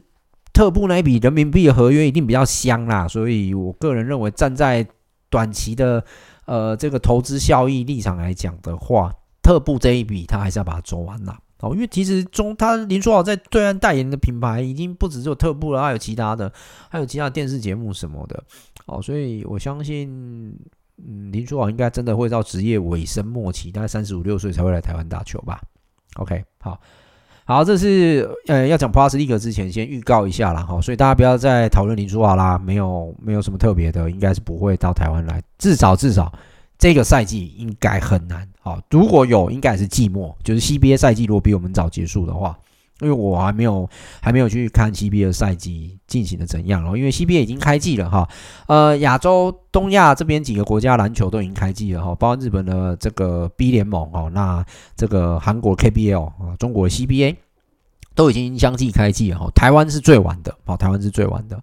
[0.55, 4.87] 特步那一笔人民币的合约一定比较香啦，所以我个人认为，站在
[5.31, 6.05] 短期的
[6.45, 9.11] 呃这个投资效益立场来讲的话，
[9.43, 11.41] 特步这一笔他还是要把它做完啦。
[11.61, 16.53] 哦，因为其实中他林书豪在对岸代言的品牌已经不只有特步了，还有其他的，
[16.91, 18.45] 还有其他电视节目什么的。
[18.85, 20.55] 哦，所以我相信，
[20.99, 25.61] 嗯，林书豪应该真的会到职业尾声末期，大概三十五六岁才会来台湾打球吧。
[26.17, 26.81] OK，好。
[27.45, 30.63] 好，这是呃要讲 Plus League 之前先预告一下啦。
[30.63, 36.33] 哈，所以大家不要再讨论林书豪啦，没有没有什么特别的，应该是不会到台湾来，至少至少
[36.79, 38.49] 这个赛季应该很难。
[38.61, 42.57] 好，如果有，应该是季末，就是 CBA 赛季如果比我们早结束的话，
[43.03, 43.89] 因为我还没有
[44.21, 48.29] 还没有去看 CBA 的赛季进行的怎样哦，因为 CBA 已经开季了哈，
[48.69, 54.65] 呃，亚洲、东亚这边几个国家篮球都已经开季了哈，包括日本的这个 B 联盟哦，那
[54.97, 57.37] 这个韩国 KBL 啊，中国 CBA
[58.15, 61.63] 都已经相继开季了哈，台湾是最晚的，哦，台湾是最晚的。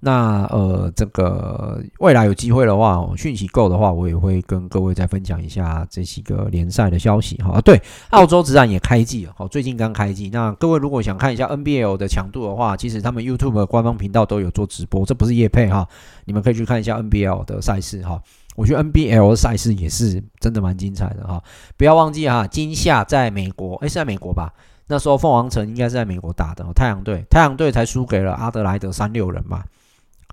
[0.00, 7.60] 那呃，这个未来有机会的话，讯息够的话，我也会跟各位再分享一下这几个联赛的消息哈。
[7.62, 7.80] 对，
[8.10, 10.30] 澳洲职篮也开季了，好，最近刚开季。
[10.32, 15.84] 那各位如果想看一下 NBL 的强度的话，其实他们 YouTube 的官方频道都有做直播，这不是业配哈，
[16.26, 18.22] 你们可以去看一下 NBL 的赛事哈。
[18.54, 21.42] 我觉得 NBL 赛事也是真的蛮精彩的哈。
[21.76, 24.52] 不要忘记哈，今夏在美国，诶，是在美国吧？
[24.86, 29.64] 那时候凤凰城应该是在美国打的，太阳队，太阳队才输给了阿德莱德三六人嘛。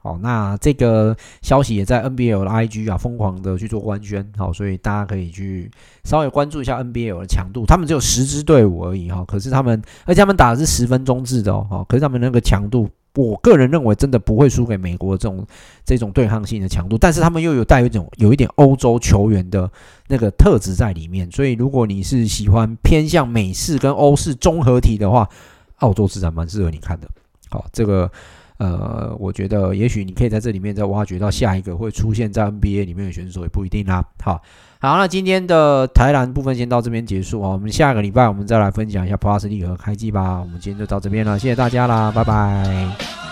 [0.05, 5.71] 好，那这个消息也在 NBL 的 IG 啊疯狂的去做官宣，好，所以大家可以去
[6.03, 7.65] 稍微关注一下 NBL 的强度。
[7.65, 15.43] 他们只有十支队伍而已哈，可是他们，而且他们打的是十分钟制的哦，可是他们那个强度，我个人认为真的不会输给美国这种
[15.83, 19.67] 这种对抗性的强度，但是他们又有带有一种有一点欧洲球员的
[20.07, 25.27] 那个特质在里面，所以如果你是喜欢偏向美式跟欧式综合体的话，
[25.77, 27.07] 澳洲市场蛮适合你看的。
[27.49, 28.11] 好，这个。
[28.57, 34.03] 呃，我觉得也许你可以在这里面再挖掘到下一个会出现在 NBA 里面的选手，也不一定啦。
[34.23, 34.41] 好，
[34.79, 40.39] 好，那今天的台篮部分先到这边结束啊，我们下个礼拜我们再来分享一下 Plus League 和开机吧。
[40.39, 43.24] 我们今天就到这边了，谢谢大家啦，拜拜。